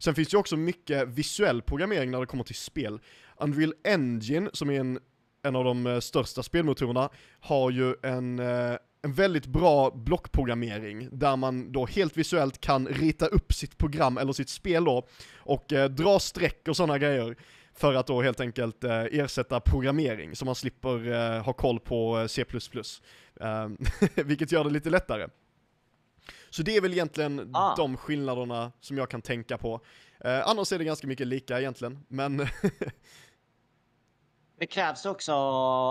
Sen 0.00 0.14
finns 0.14 0.28
det 0.28 0.34
ju 0.34 0.38
också 0.38 0.56
mycket 0.56 1.08
visuell 1.08 1.62
programmering 1.62 2.10
när 2.10 2.20
det 2.20 2.26
kommer 2.26 2.44
till 2.44 2.54
spel. 2.54 3.00
Unreal 3.36 3.74
Engine, 3.84 4.50
som 4.52 4.70
är 4.70 4.80
en, 4.80 4.98
en 5.42 5.56
av 5.56 5.64
de 5.64 5.86
eh, 5.86 6.00
största 6.00 6.42
spelmotorerna, 6.42 7.10
har 7.40 7.70
ju 7.70 7.94
en, 8.02 8.38
eh, 8.38 8.76
en 9.02 9.12
väldigt 9.12 9.46
bra 9.46 9.90
blockprogrammering, 9.90 11.08
där 11.12 11.36
man 11.36 11.72
då 11.72 11.86
helt 11.86 12.16
visuellt 12.16 12.60
kan 12.60 12.86
rita 12.88 13.26
upp 13.26 13.52
sitt 13.52 13.78
program, 13.78 14.18
eller 14.18 14.32
sitt 14.32 14.48
spel 14.48 14.84
då, 14.84 15.06
och 15.36 15.72
eh, 15.72 15.90
dra 15.90 16.18
streck 16.18 16.68
och 16.68 16.76
sådana 16.76 16.98
grejer, 16.98 17.36
för 17.74 17.94
att 17.94 18.06
då 18.06 18.22
helt 18.22 18.40
enkelt 18.40 18.84
eh, 18.84 19.00
ersätta 19.00 19.60
programmering, 19.60 20.36
så 20.36 20.44
man 20.44 20.54
slipper 20.54 21.12
eh, 21.12 21.44
ha 21.44 21.52
koll 21.52 21.80
på 21.80 22.18
eh, 22.18 22.26
C++. 22.26 22.44
Eh, 23.40 23.68
vilket 24.24 24.52
gör 24.52 24.64
det 24.64 24.70
lite 24.70 24.90
lättare. 24.90 25.28
Så 26.50 26.62
det 26.62 26.76
är 26.76 26.80
väl 26.80 26.92
egentligen 26.92 27.50
Ah. 27.54 27.74
de 27.76 27.96
skillnaderna 27.96 28.72
som 28.80 28.98
jag 28.98 29.10
kan 29.10 29.22
tänka 29.22 29.58
på. 29.58 29.80
Eh, 30.24 30.48
annars 30.48 30.72
är 30.72 30.78
det 30.78 30.84
ganska 30.84 31.06
mycket 31.06 31.26
lika 31.26 31.58
egentligen, 31.60 31.98
men 32.08 32.46
Det 34.58 34.66
krävs 34.66 35.06
också 35.06 35.32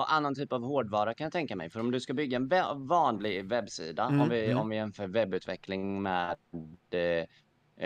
annan 0.08 0.36
typ 0.36 0.54
av 0.54 0.64
hårdvara 0.64 1.14
kan 1.14 1.26
jag 1.26 1.32
tänka 1.34 1.56
mig. 1.56 1.70
För 1.70 1.80
om 1.80 1.92
du 1.92 2.00
ska 2.00 2.14
bygga 2.14 2.36
en 2.36 2.50
vä- 2.50 2.88
vanlig 2.88 3.46
webbsida, 3.46 4.04
Mm, 4.06 4.22
om, 4.22 4.30
vi, 4.30 4.46
mm. 4.46 4.58
om 4.58 4.70
vi 4.70 4.76
jämför 4.76 5.08
webbutveckling 5.08 6.02
med 6.02 6.36
eh, 6.92 7.26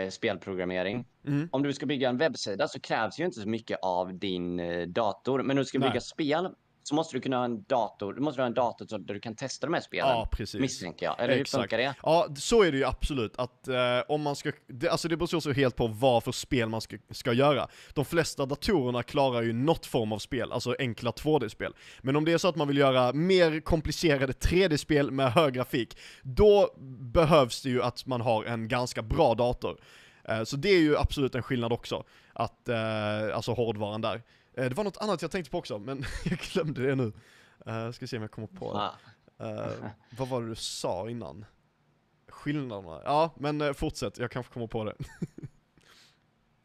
eh, 0.02 0.10
spelprogrammering. 0.10 1.06
mm, 1.26 1.48
Om 1.52 1.62
du 1.62 1.72
ska 1.72 1.86
bygga 1.86 2.08
en 2.08 2.18
webbsida 2.18 2.68
så 2.68 2.80
krävs 2.80 3.20
ju 3.20 3.24
inte 3.24 3.40
så 3.40 3.48
mycket 3.48 3.78
av 3.82 4.14
din 4.18 4.60
eh, 4.60 4.86
dator. 4.88 5.42
Men 5.42 5.50
om 5.50 5.56
du 5.56 5.64
ska 5.64 5.78
Nej. 5.78 5.88
bygga 5.88 6.00
spel 6.00 6.48
så 6.88 6.94
måste 6.94 7.16
du 7.16 7.20
kunna 7.20 7.36
ha 7.36 7.44
en 7.44 7.62
dator. 7.62 8.12
Du 8.12 8.20
måste 8.20 8.42
ha 8.42 8.46
en 8.46 8.54
dator 8.54 8.86
så- 8.86 8.98
där 8.98 9.14
du 9.14 9.20
kan 9.20 9.34
testa 9.36 9.66
de 9.66 9.74
här 9.74 9.80
spelen. 9.80 10.08
ja 10.08 10.28
precis. 10.32 10.60
misstänker 10.60 11.06
jag. 11.06 11.20
Eller 11.20 11.34
hur 11.34 11.40
Exakt. 11.40 11.62
funkar 11.62 11.78
det? 11.78 11.94
Ja, 12.02 12.28
så 12.36 12.62
är 12.62 12.72
det 12.72 12.78
ju 12.78 12.84
absolut. 12.84 13.36
Att 13.36 13.68
eh, 13.68 13.74
om 14.08 14.22
man 14.22 14.36
ska, 14.36 14.52
det, 14.66 14.88
alltså 14.88 15.08
det 15.08 15.16
beror 15.16 15.40
så 15.40 15.52
helt 15.52 15.76
på 15.76 15.86
vad 15.86 16.24
för 16.24 16.32
spel 16.32 16.68
man 16.68 16.80
ska, 16.80 16.96
ska 17.10 17.32
göra. 17.32 17.68
De 17.94 18.04
flesta 18.04 18.46
datorerna 18.46 19.02
klarar 19.02 19.42
ju 19.42 19.52
något 19.52 19.86
form 19.86 20.12
av 20.12 20.18
spel, 20.18 20.52
alltså 20.52 20.76
enkla 20.78 21.10
2D-spel. 21.10 21.72
Men 22.02 22.16
om 22.16 22.24
det 22.24 22.32
är 22.32 22.38
så 22.38 22.48
att 22.48 22.56
man 22.56 22.68
vill 22.68 22.78
göra 22.78 23.12
mer 23.12 23.60
komplicerade 23.60 24.32
3D-spel 24.32 25.10
med 25.10 25.32
hög 25.32 25.54
grafik, 25.54 25.98
då 26.22 26.74
behövs 27.12 27.62
det 27.62 27.68
ju 27.68 27.82
att 27.82 28.06
man 28.06 28.20
har 28.20 28.44
en 28.44 28.68
ganska 28.68 29.02
bra 29.02 29.34
dator. 29.34 29.80
Eh, 30.28 30.44
så 30.44 30.56
det 30.56 30.68
är 30.68 30.80
ju 30.80 30.96
absolut 30.98 31.34
en 31.34 31.42
skillnad 31.42 31.72
också, 31.72 32.04
att, 32.32 32.68
eh, 32.68 33.34
alltså 33.34 33.52
hårdvaran 33.52 34.00
där. 34.00 34.22
Eh, 34.56 34.68
det 34.68 34.74
var 34.74 34.84
något 34.84 34.96
annat 34.96 35.22
jag 35.22 35.30
tänkte 35.30 35.50
på 35.50 35.58
också, 35.58 35.78
men 35.78 36.04
jag 36.24 36.38
glömde 36.38 36.86
det 36.86 36.94
nu. 36.94 37.12
Uh, 37.68 37.90
ska 37.92 38.06
se 38.06 38.16
om 38.16 38.22
jag 38.22 38.30
kommer 38.30 38.48
på 38.48 38.72
det. 38.74 38.90
Eh, 39.44 39.90
vad 40.18 40.28
var 40.28 40.42
det 40.42 40.48
du 40.48 40.54
sa 40.54 41.10
innan? 41.10 41.44
Skillnaderna? 42.28 43.00
Ja, 43.04 43.34
men 43.36 43.74
fortsätt, 43.74 44.18
jag 44.18 44.30
kanske 44.30 44.52
kommer 44.52 44.66
på 44.66 44.84
det. 44.84 44.94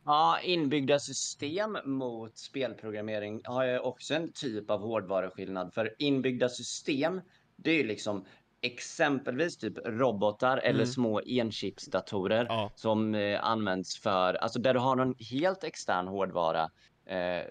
Ja, 0.06 0.40
inbyggda 0.44 1.00
system 1.00 1.78
mot 1.86 2.38
spelprogrammering 2.38 3.42
har 3.46 3.66
ju 3.66 3.80
också 3.80 4.14
en 4.14 4.32
typ 4.34 4.70
av 4.70 4.82
hårdvaruskillnad. 4.82 5.74
För 5.74 5.96
inbyggda 6.00 6.50
system, 6.50 7.22
det 7.56 7.72
är 7.72 7.76
ju 7.76 7.84
liksom 7.84 8.26
exempelvis 8.62 9.58
typ 9.58 9.78
robotar 9.86 10.58
eller 10.58 10.80
Mm. 10.80 10.88
små 10.88 11.22
enchipsdatorer 11.22 12.46
Ja, 12.50 12.72
som 12.76 13.16
eh, 13.16 13.44
används 13.44 13.98
för, 14.00 14.34
alltså 14.34 14.60
där 14.60 14.74
du 14.74 14.80
har 14.80 14.96
någon 14.96 15.16
helt 15.20 15.64
extern 15.64 16.08
hårdvara 16.08 16.72
eh, 17.06 17.44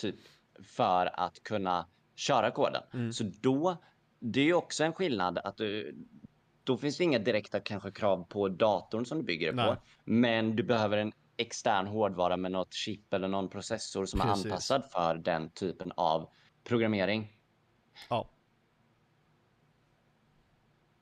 typ 0.00 0.16
för 0.64 1.20
att 1.20 1.42
kunna 1.42 1.86
köra 2.14 2.50
koden. 2.50 2.82
Mm. 2.92 3.12
Så 3.12 3.24
då, 3.40 3.76
det 4.18 4.40
är 4.40 4.44
ju 4.44 4.54
också 4.54 4.84
en 4.84 4.92
skillnad 4.92 5.38
att 5.38 5.56
du, 5.56 5.94
då 6.64 6.76
finns 6.76 6.96
det 6.96 7.04
inga 7.04 7.18
direkta 7.18 7.60
kanske 7.60 7.90
krav 7.90 8.24
på 8.28 8.48
datorn 8.48 9.06
som 9.06 9.18
du 9.18 9.24
bygger 9.24 9.46
det 9.52 9.56
Nej. 9.56 9.74
på. 9.74 9.82
Men 10.04 10.56
du 10.56 10.62
behöver 10.62 10.98
en 10.98 11.12
extern 11.36 11.86
hårdvara 11.86 12.36
med 12.36 12.52
något 12.52 12.74
chip 12.74 13.14
eller 13.14 13.28
någon 13.28 13.48
processor 13.48 14.06
som 14.06 14.20
Precis. 14.20 14.44
är 14.44 14.48
anpassad 14.48 14.84
för 14.92 15.14
den 15.14 15.50
typen 15.50 15.92
av 15.96 16.28
programmering. 16.64 17.36
ja. 18.08 18.30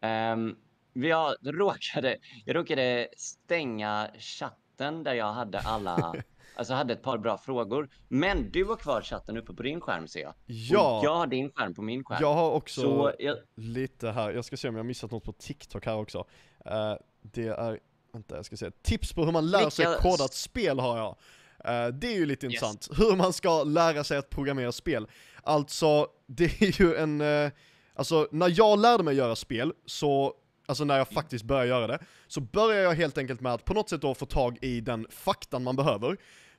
Um, 0.01 0.57
jag, 0.93 1.35
råkade, 1.43 2.17
jag 2.45 2.57
råkade 2.57 3.09
stänga 3.17 4.11
chatten 4.19 5.05
där 5.05 5.15
jag 5.15 5.33
hade 5.33 5.59
alla, 5.59 6.15
alltså 6.59 6.75
hade 6.75 6.92
ett 6.92 7.03
par 7.03 7.18
bra 7.18 7.38
frågor. 7.38 7.88
Men 8.09 8.51
du 8.51 8.64
har 8.64 8.77
kvar 8.77 9.03
chatten 9.03 9.37
uppe 9.37 9.53
på 9.55 9.62
din 9.62 9.81
skärm 9.81 10.09
ser 10.09 10.21
jag. 10.21 10.35
Ja, 10.47 10.99
Och 10.99 11.05
jag 11.05 11.14
har 11.14 11.27
din 11.27 11.51
skärm 11.55 11.75
på 11.75 11.83
min 11.83 12.05
skärm. 12.05 12.18
jag 12.21 12.35
har 12.35 12.51
också 12.51 12.81
Så 12.81 13.12
jag, 13.18 13.37
lite 13.57 14.11
här, 14.11 14.31
jag 14.33 14.44
ska 14.44 14.57
se 14.57 14.68
om 14.68 14.75
jag 14.75 14.83
har 14.83 14.87
missat 14.88 15.11
något 15.11 15.25
på 15.25 15.33
TikTok 15.33 15.87
här 15.87 15.97
också. 15.97 16.18
Eh, 16.64 16.94
det 17.23 17.47
är, 17.47 17.79
vänta 18.12 18.37
jag 18.37 18.44
ska 18.44 18.57
se, 18.57 18.71
tips 18.83 19.12
på 19.12 19.25
hur 19.25 19.33
man 19.33 19.51
lär 19.51 19.71
sig 19.71 19.87
Vilka- 19.87 20.03
koda 20.03 20.25
ett 20.25 20.35
spel 20.35 20.79
har 20.79 20.99
jag. 20.99 21.16
Eh, 21.64 21.88
det 21.88 22.07
är 22.07 22.16
ju 22.16 22.27
lite 22.27 22.47
Yes. 22.47 22.55
intressant, 22.55 22.88
hur 22.99 23.16
man 23.16 23.33
ska 23.33 23.64
lära 23.64 24.05
sig 24.05 24.18
att 24.18 24.31
programmera 24.31 24.73
spel. 24.73 25.07
Alltså, 25.42 26.07
det 26.27 26.44
är 26.62 26.81
ju 26.83 26.94
en, 26.97 27.21
eh, 27.21 27.51
alltså 27.94 28.29
när 28.33 28.53
jag 28.59 28.79
lärde 28.79 29.03
mig 29.03 29.16
göra 29.16 29.37
spel, 29.37 29.73
så, 29.87 30.35
alltså 30.66 30.85
när 30.85 30.99
jag 30.99 31.09
faktiskt 31.09 31.44
började 31.44 31.68
göra 31.68 31.87
det, 31.87 31.99
så 32.29 32.40
började 32.40 32.83
jag 32.83 32.94
helt 32.94 33.18
enkelt 33.18 33.40
med 33.40 33.53
att 33.55 33.64
på 33.64 33.75
något 33.75 33.88
sätt 33.88 34.01
då 34.03 34.14
få 34.14 34.27
tag 34.27 34.59
i 34.62 34.81
den 34.81 35.07
faktan 35.11 35.62
man 35.62 35.77
behöver. 35.77 36.16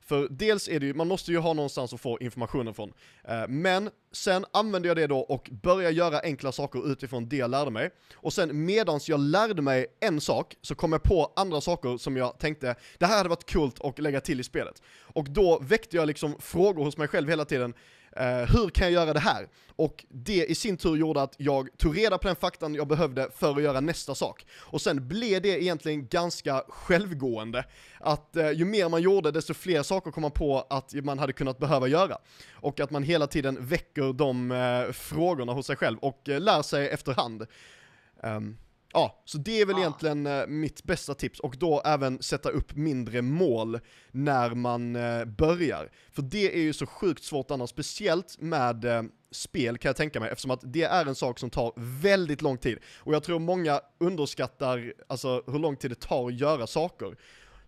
För 0.09 0.27
dels 0.29 0.67
är 0.69 0.79
det 0.79 0.85
ju, 0.85 0.93
man 0.93 1.07
måste 1.07 1.31
ju 1.31 1.37
ha 1.37 1.53
någonstans 1.53 1.93
att 1.93 2.01
få 2.01 2.19
informationen 2.19 2.73
från. 2.73 2.93
Eh, 3.23 3.47
men 3.47 3.89
sen 4.11 4.45
använde 4.53 4.87
jag 4.87 4.97
det 4.97 5.07
då 5.07 5.19
och 5.19 5.49
började 5.63 5.95
göra 5.95 6.19
enkla 6.19 6.51
saker 6.51 6.91
utifrån 6.91 7.29
det 7.29 7.35
jag 7.35 7.51
lärde 7.51 7.71
mig. 7.71 7.89
Och 8.13 8.33
sen 8.33 8.65
medans 8.65 9.09
jag 9.09 9.19
lärde 9.19 9.61
mig 9.61 9.85
en 9.99 10.21
sak 10.21 10.55
så 10.61 10.75
kom 10.75 10.91
jag 10.91 11.03
på 11.03 11.33
andra 11.35 11.61
saker 11.61 11.97
som 11.97 12.17
jag 12.17 12.39
tänkte, 12.39 12.75
det 12.97 13.05
här 13.05 13.17
hade 13.17 13.29
varit 13.29 13.53
coolt 13.53 13.81
att 13.81 13.99
lägga 13.99 14.21
till 14.21 14.39
i 14.39 14.43
spelet. 14.43 14.81
Och 15.01 15.29
då 15.29 15.59
väckte 15.59 15.97
jag 15.97 16.07
liksom 16.07 16.35
frågor 16.39 16.83
hos 16.83 16.97
mig 16.97 17.07
själv 17.07 17.29
hela 17.29 17.45
tiden. 17.45 17.73
Eh, 18.15 18.25
hur 18.25 18.69
kan 18.69 18.85
jag 18.85 18.93
göra 18.93 19.13
det 19.13 19.19
här? 19.19 19.47
Och 19.75 20.05
det 20.09 20.45
i 20.45 20.55
sin 20.55 20.77
tur 20.77 20.95
gjorde 20.95 21.21
att 21.21 21.35
jag 21.37 21.77
tog 21.77 21.97
reda 21.97 22.17
på 22.17 22.27
den 22.27 22.35
faktan 22.35 22.75
jag 22.75 22.87
behövde 22.87 23.29
för 23.35 23.55
att 23.55 23.61
göra 23.61 23.79
nästa 23.79 24.15
sak. 24.15 24.45
Och 24.59 24.81
sen 24.81 25.07
blev 25.07 25.41
det 25.41 25.63
egentligen 25.63 26.07
ganska 26.07 26.63
självgående. 26.67 27.65
Att 27.99 28.35
eh, 28.35 28.51
ju 28.51 28.65
mer 28.65 28.89
man 28.89 29.01
gjorde, 29.01 29.31
desto 29.31 29.53
fler 29.53 29.83
saker 29.83 30.11
kom 30.11 30.21
man 30.21 30.31
på 30.31 30.67
att 30.69 30.93
man 30.93 31.19
hade 31.19 31.33
kunnat 31.33 31.59
behöva 31.59 31.87
göra. 31.87 32.17
Och 32.51 32.79
att 32.79 32.91
man 32.91 33.03
hela 33.03 33.27
tiden 33.27 33.57
väcker 33.59 34.13
de 34.13 34.51
eh, 34.51 34.91
frågorna 34.91 35.53
hos 35.53 35.65
sig 35.65 35.75
själv 35.75 35.97
och 35.99 36.21
lär 36.25 36.61
sig 36.61 36.89
efterhand. 36.89 37.45
Um, 38.23 38.57
ja, 38.93 39.23
så 39.25 39.37
det 39.37 39.61
är 39.61 39.65
väl 39.65 39.75
Ah. 39.75 39.79
egentligen 39.79 40.27
eh, 40.27 40.47
mitt 40.47 40.83
bästa 40.83 41.13
tips. 41.13 41.39
Och 41.39 41.55
då 41.57 41.81
även 41.85 42.21
sätta 42.21 42.49
upp 42.49 42.75
mindre 42.75 43.21
mål 43.21 43.79
när 44.11 44.49
man 44.55 44.95
eh, 44.95 45.25
börjar. 45.25 45.89
För 46.11 46.21
det 46.21 46.55
är 46.55 46.61
ju 46.61 46.73
så 46.73 46.85
sjukt 46.85 47.23
svårt 47.23 47.51
annars, 47.51 47.69
speciellt 47.69 48.35
med 48.39 48.85
eh, 48.85 49.03
spel 49.31 49.77
kan 49.77 49.89
jag 49.89 49.95
tänka 49.95 50.19
mig, 50.19 50.29
eftersom 50.29 50.51
att 50.51 50.61
det 50.63 50.83
är 50.83 51.05
en 51.05 51.15
sak 51.15 51.39
som 51.39 51.49
tar 51.49 51.73
väldigt 52.01 52.41
lång 52.41 52.57
tid. 52.57 52.77
Och 52.97 53.13
jag 53.13 53.23
tror 53.23 53.39
många 53.39 53.81
underskattar 53.99 54.93
alltså, 55.07 55.43
hur 55.47 55.59
lång 55.59 55.75
tid 55.75 55.91
det 55.91 55.99
tar 55.99 56.27
att 56.27 56.39
göra 56.39 56.67
saker. 56.67 57.15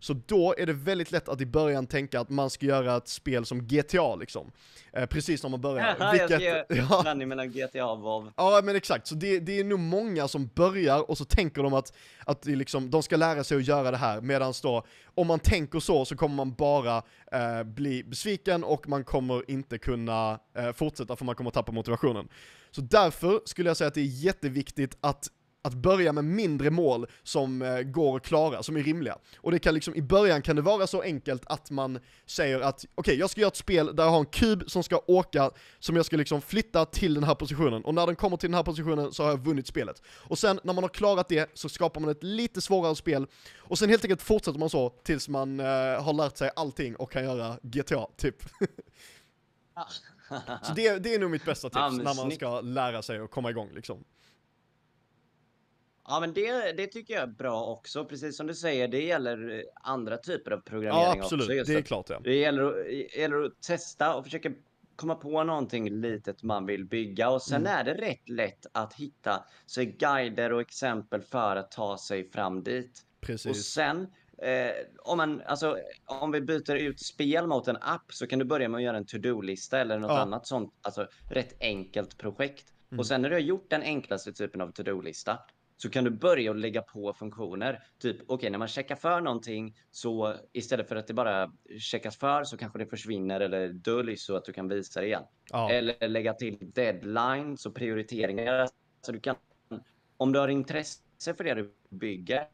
Så 0.02 0.14
då 0.14 0.56
är 0.58 0.66
det 0.66 0.74
väldigt 0.74 1.12
lätt 1.12 1.30
att 1.30 1.42
i 1.42 1.46
början 1.46 1.88
tänka 1.88 2.20
att 2.20 2.30
man 2.30 2.50
ska 2.50 2.66
göra 2.66 2.98
ett 2.98 3.08
spel 3.08 3.46
som 3.46 3.68
GTA 3.68 4.16
liksom. 4.16 4.52
Eh, 4.94 5.06
precis 5.06 5.44
när 5.44 5.50
man 5.50 5.62
börjar. 5.62 5.96
jag 6.00 6.30
ska 6.30 6.40
göra 6.40 6.66
ja, 6.70 7.02
blandning 7.02 7.28
mellan 7.28 7.52
GTA 7.52 7.86
och 7.86 8.00
WoW. 8.00 8.32
Ja 8.38 8.62
men 8.64 8.76
exakt, 8.76 9.08
så 9.08 9.16
det, 9.16 9.40
det 9.40 9.60
är 9.60 9.64
nog 9.64 9.80
många 9.80 10.28
som 10.28 10.50
börjar 10.56 11.10
och 11.10 11.18
så 11.18 11.26
tänker 11.26 11.64
de 11.64 11.74
att, 11.74 11.94
att 12.26 12.46
liksom, 12.46 12.90
de 12.90 13.04
ska 13.04 13.18
lära 13.18 13.44
sig 13.44 13.58
att 13.58 13.68
göra 13.68 13.92
det 13.92 13.98
här, 13.98 14.22
medan 14.22 14.54
då, 14.64 14.86
om 15.16 15.28
man 15.28 15.40
tänker 15.40 15.80
så 15.80 16.06
så 16.06 16.16
kommer 16.16 16.36
man 16.36 16.54
bara 16.54 17.04
eh, 17.32 17.64
bli 17.64 18.04
besviken 18.04 18.64
och 18.64 18.88
man 18.90 19.04
kommer 19.04 19.52
inte 19.52 19.78
kunna 19.78 20.40
eh, 20.58 20.72
fortsätta 20.72 21.16
för 21.16 21.26
man 21.26 21.36
kommer 21.36 21.52
tappa 21.52 21.72
motivationen. 21.72 22.28
Så 22.72 22.82
därför 22.82 23.42
skulle 23.46 23.70
jag 23.70 23.78
säga 23.78 23.88
att 23.88 23.94
det 23.94 24.02
är 24.02 24.24
jätteviktigt 24.24 24.98
att 25.02 25.28
att 25.62 25.74
börja 25.74 26.14
med 26.14 26.24
mindre 26.24 26.70
mål 26.70 27.08
som 27.24 27.62
eh, 27.62 27.82
går 27.82 28.18
att 28.18 28.24
klara, 28.24 28.64
som 28.64 28.78
är 28.78 28.84
rimliga. 28.84 29.18
Och 29.38 29.52
det 29.52 29.60
kan 29.60 29.74
liksom, 29.74 29.96
i 29.96 30.02
början 30.02 30.42
kan 30.42 30.56
det 30.56 30.62
vara 30.62 30.88
så 30.88 31.02
enkelt 31.02 31.44
att 31.46 31.72
man 31.72 32.00
säger 32.26 32.60
att 32.60 32.76
okej, 32.76 32.90
okay, 32.96 33.16
jag 33.16 33.30
ska 33.30 33.42
göra 33.42 33.48
ett 33.48 33.56
spel 33.56 33.96
där 33.96 34.04
jag 34.04 34.12
har 34.12 34.20
en 34.20 34.26
kub 34.26 34.64
som 34.68 34.84
ska 34.84 35.02
åka, 35.08 35.52
som 35.80 35.96
jag 35.96 36.06
ska 36.06 36.18
liksom 36.18 36.42
flytta 36.42 36.86
till 36.86 37.14
den 37.14 37.24
här 37.24 37.36
positionen, 37.36 37.86
och 37.86 37.94
när 37.94 38.06
den 38.06 38.16
kommer 38.16 38.38
till 38.38 38.50
den 38.50 38.56
här 38.56 38.64
positionen 38.64 39.14
så 39.14 39.24
har 39.24 39.30
jag 39.30 39.46
vunnit 39.46 39.68
spelet. 39.68 40.02
Och 40.08 40.38
sen 40.38 40.60
när 40.64 40.74
man 40.74 40.84
har 40.84 40.90
klarat 40.90 41.30
det 41.30 41.52
så 41.54 41.70
skapar 41.70 42.02
man 42.02 42.10
ett 42.10 42.24
lite 42.24 42.62
svårare 42.62 42.96
spel, 42.96 43.28
och 43.58 43.80
sen 43.80 43.90
helt 43.90 44.04
enkelt 44.04 44.22
fortsätter 44.22 44.60
man 44.60 44.70
så 44.70 44.90
tills 44.90 45.30
man 45.30 45.60
eh, 45.60 45.66
har 46.04 46.14
lärt 46.14 46.38
sig 46.38 46.52
allting 46.56 46.96
och 46.96 47.12
kan 47.12 47.24
göra 47.24 47.58
GTA, 47.64 48.08
typ. 48.18 48.36
så 50.64 50.74
det, 50.76 51.00
det 51.00 51.16
är 51.16 51.20
nog 51.20 51.32
mitt 51.32 51.46
bästa 51.46 51.70
tips 51.70 52.04
när 52.04 52.16
man 52.16 52.32
ska 52.32 52.62
lära 52.62 53.02
sig 53.02 53.22
och 53.22 53.32
komma 53.32 53.50
igång 53.50 53.70
liksom. 53.74 54.04
Ja, 56.12 56.20
men 56.20 56.34
det, 56.34 56.72
det 56.72 56.88
tycker 56.88 57.14
jag 57.14 57.24
är 57.24 57.28
bra 57.28 57.66
också. 57.66 58.06
Precis 58.06 58.38
som 58.38 58.48
du 58.48 58.54
säger, 58.56 58.88
det 58.88 59.02
gäller 59.04 59.50
eh, 59.50 59.62
andra 59.76 60.18
typer 60.18 60.52
av 60.52 60.58
programmering 60.58 61.18
Ja, 61.18 61.24
absolut, 61.24 61.62
också. 61.62 61.72
det 61.74 61.78
är 61.78 61.82
klart 61.82 62.10
ja. 62.10 62.20
Det 62.24 62.36
gäller, 62.36 62.86
gäller 63.18 63.42
att 63.44 63.62
testa 63.62 64.16
och 64.16 64.24
försöka 64.24 64.52
komma 64.96 65.16
på 65.16 65.44
någonting 65.44 65.90
litet 65.90 66.44
man 66.44 66.66
vill 66.66 66.86
bygga 66.86 67.30
och 67.30 67.42
sen 67.42 67.62
Mm. 67.62 67.80
är 67.80 67.84
det 67.84 67.94
rätt 67.94 68.30
lätt 68.30 68.66
att 68.72 68.94
hitta 68.94 69.44
sig 69.68 69.86
guider 69.86 70.54
och 70.54 70.62
exempel 70.62 71.22
för 71.22 71.56
att 71.56 71.72
ta 71.72 71.98
sig 71.98 72.32
fram 72.32 72.64
dit. 72.64 73.02
Och 73.22 73.28
Precis. 73.28 73.66
sen, 73.66 74.08
eh, 74.38 74.72
om, 75.04 75.18
man, 75.18 75.42
alltså, 75.46 75.78
om 76.06 76.32
vi 76.32 76.42
byter 76.42 76.76
ut 76.76 77.00
spel 77.00 77.48
mot 77.48 77.68
en 77.68 77.78
app 77.82 78.14
så 78.14 78.28
kan 78.28 78.40
du 78.40 78.46
börja 78.46 78.70
med 78.70 78.78
att 78.78 78.84
göra 78.84 78.98
en 78.98 79.06
to-do-lista 79.06 79.80
eller 79.80 80.00
något 80.00 80.12
Ja. 80.12 80.18
annat 80.20 80.48
sånt, 80.48 80.74
alltså 80.82 81.08
rätt 81.30 81.56
enkelt 81.60 82.18
projekt. 82.18 82.66
Mm. 82.92 83.00
Och 83.00 83.06
sen 83.08 83.22
när 83.22 83.30
du 83.30 83.36
har 83.36 83.42
gjort 83.42 83.70
den 83.70 83.82
enklaste 83.82 84.34
typen 84.34 84.62
av 84.62 84.72
to-do-lista 84.72 85.40
så 85.82 85.90
kan 85.90 86.04
du 86.04 86.10
börja 86.10 86.52
att 86.52 86.58
lägga 86.58 86.82
på 86.82 87.14
funktioner. 87.14 87.84
Typ, 88.00 88.18
okej, 88.28 88.50
när 88.50 88.60
man 88.60 88.68
checkar 88.68 88.96
för 88.96 89.22
någonting 89.22 89.76
så 89.92 90.36
istället 90.54 90.90
för 90.90 90.96
att 90.96 91.08
det 91.08 91.14
bara 91.14 91.52
checkas 91.80 92.18
för 92.18 92.44
så 92.44 92.58
kanske 92.58 92.80
det 92.80 92.86
försvinner 92.86 93.40
eller 93.40 93.70
döljs 93.70 94.26
så 94.26 94.36
att 94.36 94.46
du 94.46 94.54
kan 94.54 94.68
visa 94.68 95.02
det 95.02 95.08
igen. 95.08 95.24
Ja. 95.52 95.72
Eller 95.72 96.08
lägga 96.08 96.34
till 96.34 96.58
deadlines 96.74 97.66
och 97.66 97.76
prioriteringar. 97.76 98.70
Så 99.02 99.12
du 99.12 99.20
kan, 99.20 99.36
om 100.18 100.32
du 100.32 100.40
har 100.40 100.48
intresse 100.48 101.34
för 101.38 101.44
det 101.44 101.54
du 101.54 101.74
bygger 101.90 102.48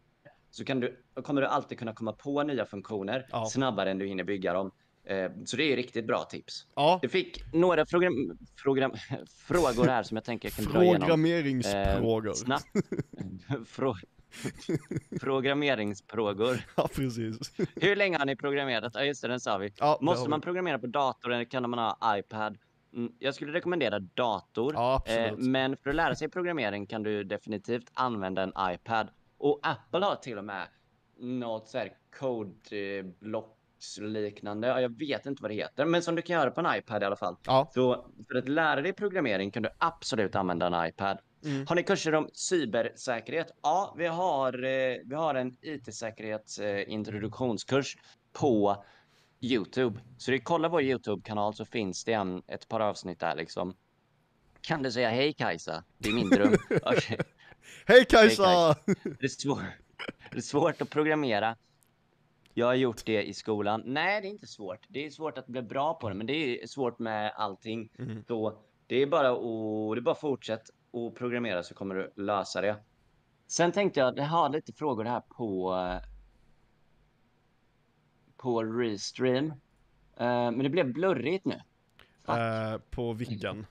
så 0.51 0.65
kan 0.65 0.79
du, 0.79 1.03
kommer 1.23 1.41
du 1.41 1.47
alltid 1.47 1.79
kunna 1.79 1.93
komma 1.93 2.13
på 2.13 2.43
nya 2.43 2.65
funktioner 2.65 3.27
Ja. 3.31 3.45
snabbare 3.45 3.91
än 3.91 3.97
du 3.97 4.05
hinner 4.05 4.23
bygga 4.23 4.53
dem. 4.53 4.71
Eh, 5.09 5.31
Så 5.45 5.57
det 5.57 5.63
är 5.63 5.75
riktigt 5.75 6.05
bra 6.07 6.23
tips. 6.23 6.67
ja. 6.75 6.99
Jag 7.01 7.11
fick 7.11 7.53
några 7.53 7.85
program, 7.85 8.37
program, 8.63 8.91
frågor 9.37 9.85
här 9.87 10.03
som 10.03 10.17
jag 10.17 10.23
tänker 10.23 10.47
jag 10.49 10.55
kan 10.65 10.73
dra 10.73 10.83
igenom. 10.83 10.99
Programmeringsfrågor. 11.01 12.27
Eh, 12.27 12.33
snabbt. 12.33 12.65
Frå, 13.67 13.95
programmeringsfrågor. 15.19 16.59
Ja, 16.75 16.89
precis. 16.95 17.37
Hur 17.75 17.95
länge 17.95 18.17
har 18.17 18.25
ni 18.25 18.35
programmerat? 18.35 18.91
Ja, 18.95 19.03
just 19.03 19.21
det, 19.21 19.27
den 19.27 19.39
sa 19.39 19.57
vi. 19.57 19.73
Ja, 19.79 19.97
Måste 20.01 20.29
man 20.29 20.41
programmera 20.41 20.79
på 20.79 20.87
dator 20.87 21.33
eller 21.33 21.43
kan 21.45 21.69
man 21.69 21.79
ha 21.79 22.17
iPad? 22.19 22.57
Mm, 22.93 23.11
Jag 23.19 23.35
skulle 23.35 23.53
rekommendera 23.53 23.99
dator. 23.99 24.73
Ja, 24.73 25.03
Eh, 25.07 25.37
men 25.37 25.77
för 25.77 25.89
att 25.89 25.95
lära 25.95 26.15
sig 26.15 26.29
programmering 26.29 26.85
kan 26.85 27.03
du 27.03 27.23
definitivt 27.23 27.91
använda 27.93 28.41
en 28.43 28.53
iPad. 28.73 29.07
Och 29.37 29.59
Apple 29.63 30.05
har 30.05 30.15
till 30.15 30.37
och 30.37 30.45
med 30.45 30.67
något 31.19 31.67
så 31.67 31.77
här 31.77 31.91
code-blocks 32.19 33.56
liknande. 34.01 34.67
Ja, 34.67 34.81
Jag 34.81 34.99
vet 34.99 35.25
inte 35.25 35.41
vad 35.41 35.51
det 35.51 35.55
heter, 35.55 35.85
men 35.85 36.01
som 36.01 36.15
du 36.15 36.21
kan 36.21 36.33
göra 36.33 36.51
på 36.51 36.61
en 36.61 36.77
iPad 36.77 37.03
i 37.03 37.05
alla 37.05 37.15
fall. 37.15 37.35
Ja. 37.45 37.71
Så 37.73 38.05
för 38.31 38.37
att 38.37 38.47
lära 38.47 38.81
dig 38.81 38.93
programmering 38.93 39.51
kan 39.51 39.63
du 39.63 39.69
absolut 39.77 40.35
använda 40.35 40.67
en 40.67 40.89
iPad. 40.89 41.17
Mm. 41.45 41.67
Har 41.67 41.75
ni 41.75 41.83
kurser 41.83 42.15
om 42.15 42.29
cybersäkerhet? 42.33 43.51
Ja, 43.61 43.95
vi 43.97 44.07
har, 44.07 44.63
eh, 44.63 44.97
vi 45.05 45.15
har 45.15 45.35
en 45.35 45.57
IT-säkerhetsintroduktionskurs 45.61 47.97
på 48.33 48.83
YouTube. 49.41 49.99
Så 50.17 50.31
du 50.31 50.39
kollar 50.39 50.69
vår 50.69 50.81
YouTube-kanal 50.81 51.53
så 51.53 51.65
finns 51.65 52.03
det 52.03 52.13
en, 52.13 52.41
ett 52.47 52.67
par 52.67 52.79
avsnitt 52.79 53.19
där 53.19 53.35
liksom. 53.35 53.75
Kan 54.61 54.83
du 54.83 54.91
säga 54.91 55.09
hej 55.09 55.33
Kajsa? 55.33 55.83
Det 55.97 56.09
är 56.09 56.13
min 56.13 56.29
dröm. 56.29 56.53
Okej. 56.83 57.19
Hej 57.85 58.05
Kajsa! 58.05 58.75
Det, 59.03 59.23
är 59.23 59.27
svår, 59.27 59.61
det 60.31 60.37
är 60.37 60.41
svårt 60.41 60.81
att 60.81 60.89
programmera. 60.89 61.55
Jag 62.57 62.65
har 62.67 62.75
gjort 62.75 63.05
det 63.05 63.23
i 63.23 63.33
skolan. 63.33 63.83
Nej, 63.85 64.21
det 64.21 64.27
är 64.27 64.29
inte 64.29 64.47
svårt. 64.47 64.85
Det 64.87 65.05
är 65.05 65.09
svårt 65.09 65.37
att 65.37 65.47
bli 65.47 65.61
bra 65.61 65.93
på 65.93 66.09
det, 66.09 66.15
men 66.15 66.27
det 66.27 66.63
är 66.63 66.67
svårt 66.67 66.99
med 66.99 67.33
allting. 67.35 67.89
Mm. 67.99 68.23
Så 68.27 68.57
det 68.87 68.95
är 68.95 69.07
bara 69.07 69.31
att, 69.31 69.95
det 69.95 69.99
är 69.99 70.01
bara 70.01 70.11
att 70.11 70.19
fortsätt 70.19 70.69
och 70.91 71.15
programmera 71.15 71.63
så 71.63 71.73
kommer 71.73 71.95
du 71.95 72.23
lösa 72.23 72.61
det. 72.61 72.75
Sen 73.47 73.71
tänkte 73.71 73.99
jag, 73.99 74.17
jag 74.17 74.23
har 74.23 74.49
lite 74.49 74.73
frågor 74.73 75.03
här 75.05 75.19
på 75.19 75.73
på 78.37 78.63
Restream. 78.63 79.45
Eh, 80.17 80.51
men 80.51 80.59
det 80.63 80.69
blev 80.69 80.93
blurrigt 80.93 81.45
nu. 81.45 81.61
Eh, 82.27 82.77
på 82.89 83.13
vilken? 83.13 83.65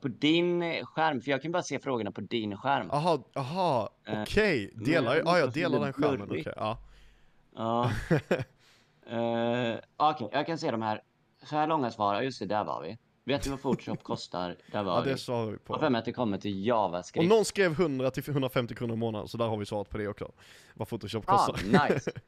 På 0.00 0.08
din 0.08 0.84
skärm, 0.84 1.20
för 1.20 1.30
jag 1.30 1.42
kan 1.42 1.52
bara 1.52 1.62
se 1.62 1.78
frågorna 1.78 2.12
på 2.12 2.20
din 2.20 2.56
skärm. 2.56 2.90
Aha, 2.90 3.24
aha, 3.34 3.90
Eh, 4.04 4.22
okej. 4.22 4.72
Delar, 4.74 5.14
men 5.14 5.22
ja 5.26 5.38
jag 5.38 5.52
delar 5.52 5.78
den 5.78 5.86
det 5.86 5.92
skärmen, 5.92 6.14
okej. 6.14 6.26
blurrigt? 6.26 6.48
ja. 6.56 6.78
Ja. 7.58 7.90
Eh, 9.10 9.78
Okej, 9.96 10.28
jag 10.32 10.46
kan 10.46 10.58
se 10.58 10.70
de 10.70 10.82
här. 10.82 11.02
Så 11.42 11.56
här 11.56 11.66
långa 11.66 11.90
svar. 11.90 12.22
Just 12.22 12.38
det, 12.38 12.46
där 12.46 12.64
var 12.64 12.82
vi. 12.82 12.98
Vet 13.24 13.42
du 13.42 13.50
vad 13.50 13.62
Photoshop 13.62 14.02
kostar? 14.02 14.56
Där 14.72 14.82
var 14.82 14.92
ja, 14.96 15.00
vi. 15.00 15.10
det 15.10 15.18
svarar 15.18 15.46
vi 15.46 15.52
Jag 15.52 15.58
har 15.74 15.78
för 15.78 15.86
på. 15.86 15.90
mig 15.90 15.98
att 15.98 16.04
det 16.04 16.12
kommer 16.12 16.38
till 16.38 16.54
Och 16.60 16.66
JavaScript. 16.66 17.28
någon 17.28 17.44
skrev 17.44 17.72
100 17.72 18.10
till 18.10 18.30
150 18.30 18.74
kronor 18.74 18.94
i 18.94 18.98
månaden, 18.98 19.28
så 19.28 19.36
där 19.38 19.46
har 19.48 19.56
vi 19.56 19.66
svarat 19.66 19.90
på 19.90 19.98
det 19.98 20.08
också. 20.08 20.32
Vad 20.74 20.88
Photoshop 20.88 21.24
Ah, 21.26 21.46
kostar. 21.46 21.88
nice. 21.88 22.10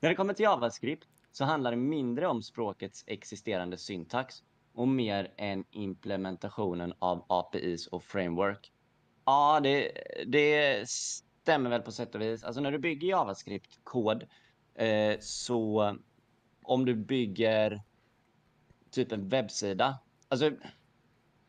När 0.00 0.08
det 0.08 0.14
kommer 0.14 0.34
till 0.34 0.42
JavaScript 0.44 1.08
så 1.32 1.44
handlar 1.44 1.70
det 1.70 1.76
mindre 1.76 2.26
om 2.26 2.42
språkets 2.42 3.04
existerande 3.06 3.76
syntax 3.76 4.42
och 4.74 4.88
mer 4.88 5.32
än 5.36 5.64
implementationen 5.70 6.94
av 6.98 7.24
APIs 7.28 7.86
och 7.86 8.04
framework. 8.04 8.72
Ja, 9.24 9.60
det, 9.62 9.92
det 10.26 10.88
stämmer 11.48 11.70
väl 11.70 11.82
på 11.82 11.92
sätt 11.92 12.14
och 12.14 12.20
vis. 12.20 12.44
Alltså 12.44 12.60
när 12.60 12.72
du 12.72 12.78
bygger 12.78 13.08
JavaScript-kod 13.08 14.26
eh, 14.74 15.16
så 15.20 15.96
om 16.62 16.84
du 16.84 16.94
bygger 16.94 17.82
typ 18.90 19.12
en 19.12 19.28
webbsida, 19.28 19.98
alltså 20.28 20.50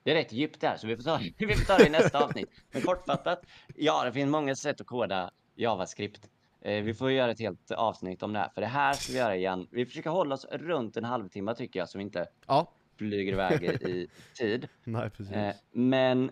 det 0.03 0.12
är 0.12 0.15
rätt 0.15 0.33
djupt 0.33 0.62
där, 0.62 0.77
så 0.77 0.88
vi 0.88 0.95
får 0.95 1.03
ta, 1.03 1.19
vi 1.38 1.55
får 1.55 1.65
ta 1.65 1.77
det 1.77 1.88
i 1.88 1.89
nästa 1.89 2.23
avsnitt. 2.25 2.49
Men 2.71 2.81
kortfattat, 2.81 3.41
ja, 3.75 4.03
det 4.03 4.13
finns 4.13 4.31
många 4.31 4.55
sätt 4.55 4.81
att 4.81 4.88
koda 4.88 5.31
JavaScript. 5.55 6.29
Eh, 6.62 6.83
vi 6.83 6.93
får 6.93 7.12
göra 7.12 7.31
ett 7.31 7.39
helt 7.39 7.71
avsnitt 7.71 8.23
om 8.23 8.33
det 8.33 8.39
här, 8.39 8.49
för 8.49 8.62
det 8.62 8.67
här 8.67 8.93
ska 8.93 9.13
vi 9.13 9.19
göra 9.19 9.35
igen. 9.35 9.67
Vi 9.71 9.85
försöker 9.85 10.09
hålla 10.09 10.35
oss 10.35 10.45
runt 10.51 10.97
en 10.97 11.05
halvtimme 11.05 11.55
tycker 11.55 11.79
jag, 11.79 11.89
så 11.89 11.97
vi 11.97 12.03
inte 12.03 12.27
Ja, 12.47 12.71
flyger 12.97 13.33
iväg 13.33 13.63
i, 13.63 13.67
i 13.67 14.07
tid. 14.33 14.67
nej 14.83 15.09
precis. 15.09 15.33
Eh, 15.33 15.55
men 15.71 16.31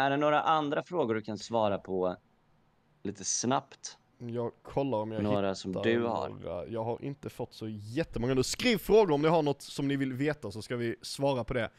är 0.00 0.10
det 0.10 0.16
några 0.16 0.40
andra 0.42 0.82
frågor 0.82 1.14
du 1.14 1.22
kan 1.22 1.38
svara 1.38 1.78
på 1.78 2.16
lite 3.02 3.24
snabbt? 3.24 3.96
Jag 4.18 4.52
kollar 4.62 4.98
om 4.98 5.12
jag 5.12 5.22
Några 5.22 5.54
som 5.54 5.70
hittar 5.70 5.82
du 5.84 6.02
har. 6.02 6.28
några. 6.28 6.66
Jag 6.66 6.84
har 6.84 7.04
inte 7.04 7.30
fått 7.30 7.54
så 7.54 7.68
jättemånga 7.68 8.34
nu. 8.34 8.42
Skriv 8.42 8.78
frågor 8.78 9.10
om 9.14 9.22
ni 9.22 9.28
har 9.28 9.42
något 9.42 9.62
som 9.62 9.88
ni 9.88 9.96
vill 9.96 10.12
veta 10.12 10.50
så 10.50 10.62
ska 10.62 10.76
vi 10.76 10.96
svara 11.02 11.44
på 11.44 11.54
det. 11.54 11.70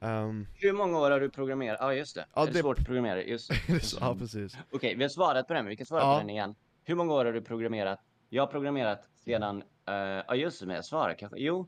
Ehm, 0.00 0.46
Hur 0.54 0.72
många 0.72 0.98
år 0.98 1.10
har 1.10 1.20
du 1.20 1.30
programmerat? 1.30 1.78
Ja, 1.80 1.94
just 1.94 2.14
det. 2.14 2.26
Ja, 2.34 2.42
är 2.42 2.46
det 2.46 2.52
det- 2.52 2.58
svårt 2.58 2.78
att 2.78 2.84
programmera? 2.86 3.22
Just 3.22 3.48
det. 3.66 3.92
ja, 4.00 4.16
precis. 4.18 4.56
Okej, 4.72 4.94
vi 4.96 5.02
har 5.04 5.08
svarat 5.08 5.46
på 5.48 5.54
den, 5.54 5.64
men 5.64 5.70
vi 5.70 5.76
kan 5.76 5.86
svara 5.86 6.00
Ja. 6.02 6.14
på 6.14 6.20
den 6.20 6.30
igen. 6.30 6.54
Hur 6.84 6.94
många 6.94 7.12
år 7.14 7.24
har 7.24 7.32
du 7.32 7.42
programmerat? 7.42 8.00
Jag 8.28 8.42
har 8.42 8.46
programmerat 8.46 9.08
sedan, 9.24 9.62
eh, 9.88 9.94
ja 9.94 10.34
just 10.34 10.60
det, 10.60 10.66
men 10.66 10.76
jag 10.76 10.84
svarar 10.84 11.14
kanske, 11.14 11.38
jo. 11.38 11.66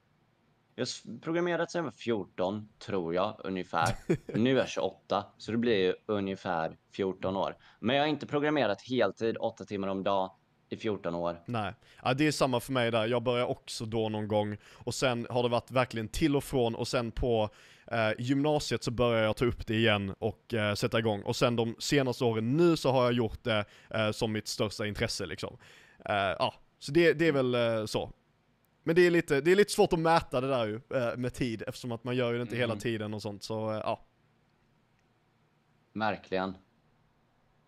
Jag 0.79 0.87
har 0.87 1.21
programmerat 1.21 1.71
sedan 1.71 1.79
jag 1.79 1.85
var 1.85 1.91
14, 1.91 2.69
tror 2.79 3.15
jag, 3.15 3.41
ungefär. 3.45 3.89
Nu 4.27 4.51
är 4.51 4.57
jag 4.57 4.69
28, 4.69 5.27
så 5.39 5.53
det 5.53 5.59
blir 5.59 5.77
ju 5.77 5.95
ungefär 6.07 6.77
14 6.93 7.37
år. 7.37 7.57
Men 7.81 7.97
jag 7.97 8.03
har 8.03 8.09
inte 8.09 8.27
programmerat 8.27 8.83
heltid, 8.83 9.37
8 9.41 9.65
timmar 9.65 9.89
om 9.89 10.03
dag, 10.03 10.31
i 10.69 10.77
14 10.77 11.15
år. 11.15 11.43
Nej, 11.47 11.75
ja, 12.03 12.15
det 12.15 12.27
är 12.27 12.33
samma 12.33 12.61
för 12.61 12.73
mig 12.73 12.91
där. 12.91 13.07
Jag 13.07 13.23
började 13.23 13.51
också 13.51 13.85
då 13.85 14.09
någon 14.09 14.29
gång 14.29 14.57
och 14.73 14.95
sen 14.95 15.27
har 15.31 15.43
det 15.43 15.49
varit 15.49 15.71
verkligen 15.71 16.09
till 16.09 16.37
och 16.37 16.45
från 16.45 16.75
och 16.75 16.89
sen 16.89 17.11
på 17.11 17.51
eh, 17.87 18.11
gymnasiet 18.19 18.85
så 18.85 18.91
började 18.91 19.27
jag 19.27 19.37
ta 19.37 19.45
upp 19.45 19.67
det 19.67 19.75
igen 19.75 20.15
och 20.19 20.55
eh, 20.55 20.75
sätta 20.75 20.99
igång. 20.99 21.23
Och 21.23 21.37
sen 21.37 21.57
de 21.57 21.77
senaste 21.79 22.25
åren 22.25 22.57
nu 22.57 22.77
så 22.77 22.91
har 22.91 23.05
jag 23.05 23.13
gjort 23.13 23.45
det 23.45 23.65
eh, 23.91 24.11
som 24.11 24.33
mitt 24.33 24.49
största 24.49 24.87
intresse 24.87 25.27
liksom. 25.27 25.57
Eh, 26.05 26.15
ja, 26.15 26.55
så 26.79 26.93
det, 26.93 27.13
det 27.13 27.29
är 27.29 27.33
väl 27.33 27.55
eh, 27.55 27.87
så. 27.87 28.13
Men 28.87 28.95
det 28.97 29.07
är, 29.07 29.11
lite, 29.11 29.41
det 29.41 29.53
är 29.53 29.57
lite 29.57 29.73
svårt 29.73 29.93
att 29.93 29.99
mäta 29.99 30.41
det 30.41 30.49
där 30.49 30.67
ju 30.67 30.81
eh, 30.95 31.17
med 31.17 31.35
tid 31.35 31.63
eftersom 31.67 31.93
att 31.93 32.05
man 32.05 32.17
gör 32.17 32.33
ju 32.33 32.39
det 32.39 32.43
inte 32.43 32.57
hela 32.57 32.73
Mm. 32.73 32.81
tiden 32.81 33.15
och 33.15 33.23
sånt 33.23 33.45
så 33.45 33.71
eh, 33.71 33.77
ja. 33.77 34.07
Verkligen. 35.95 36.57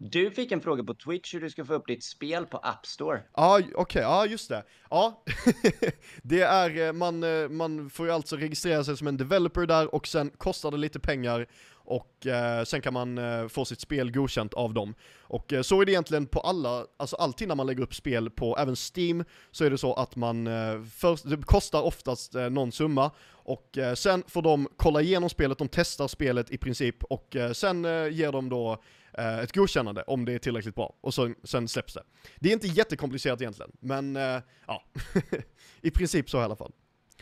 Du 0.00 0.30
fick 0.30 0.52
en 0.52 0.60
fråga 0.60 0.84
på 0.84 0.94
Twitch 0.94 1.34
hur 1.34 1.40
du 1.40 1.50
ska 1.50 1.64
få 1.64 1.74
upp 1.74 1.86
ditt 1.86 2.04
spel 2.04 2.46
på 2.46 2.58
App 2.58 2.86
Store. 2.86 3.22
Ja, 3.34 3.60
okej, 3.74 4.02
ja 4.02 4.26
just 4.26 4.48
det. 4.48 4.64
Ja, 4.90 5.24
det 6.22 6.42
är, 6.42 6.86
eh, 6.86 6.92
man, 6.92 7.24
man 7.56 7.90
får 7.90 8.06
ju 8.06 8.12
alltså 8.12 8.36
registrera 8.36 8.84
sig 8.84 8.96
som 8.96 9.06
en 9.06 9.16
developer 9.16 9.66
där 9.66 9.94
och 9.94 10.06
sen 10.06 10.30
kostar 10.30 10.70
det 10.70 10.76
lite 10.76 11.00
pengar 11.00 11.46
och 11.88 12.26
eh, 12.26 12.64
sen 12.64 12.80
kan 12.80 12.92
man 12.94 13.18
eh, 13.18 13.48
få 13.48 13.64
sitt 13.64 13.80
spel 13.80 14.10
godkänt 14.10 14.54
av 14.54 14.74
dem. 14.74 14.94
Och 15.20 15.52
eh, 15.52 15.62
så 15.62 15.80
är 15.80 15.86
det 15.86 15.92
egentligen 15.92 16.26
på 16.26 16.40
alla, 16.40 16.86
alltså 16.96 17.16
alltid 17.16 17.48
när 17.48 17.54
man 17.54 17.66
lägger 17.66 17.82
upp 17.82 17.94
spel 17.94 18.30
på 18.30 18.56
även 18.58 18.76
Steam, 18.76 19.24
så 19.50 19.64
är 19.64 19.70
det 19.70 19.78
så 19.78 19.94
att 19.94 20.16
man 20.16 20.46
eh, 20.46 20.82
först, 20.96 21.30
det 21.30 21.42
kostar 21.42 21.82
oftast 21.82 22.34
eh, 22.34 22.50
någon 22.50 22.72
summa, 22.72 23.10
och 23.30 23.78
eh, 23.78 23.94
sen 23.94 24.24
får 24.26 24.42
de 24.42 24.68
kolla 24.76 25.00
igenom 25.00 25.30
spelet, 25.30 25.58
de 25.58 25.68
testar 25.68 26.08
spelet 26.08 26.50
i 26.50 26.58
princip, 26.58 27.04
och 27.04 27.36
eh, 27.36 27.52
sen 27.52 27.84
eh, 27.84 28.08
ger 28.08 28.32
de 28.32 28.48
då 28.48 28.82
eh, 29.18 29.38
ett 29.38 29.52
godkännande 29.52 30.02
om 30.02 30.24
det 30.24 30.32
är 30.32 30.38
tillräckligt 30.38 30.74
bra, 30.74 30.96
och 31.00 31.14
så, 31.14 31.34
sen 31.44 31.68
släpps 31.68 31.94
det. 31.94 32.02
Det 32.36 32.48
är 32.48 32.52
inte 32.52 32.68
jättekomplicerat 32.68 33.40
egentligen, 33.40 33.72
men 33.80 34.16
eh, 34.16 34.40
ja, 34.66 34.84
i 35.80 35.90
princip 35.90 36.30
så 36.30 36.40
i 36.40 36.44
alla 36.44 36.56
fall. 36.56 36.72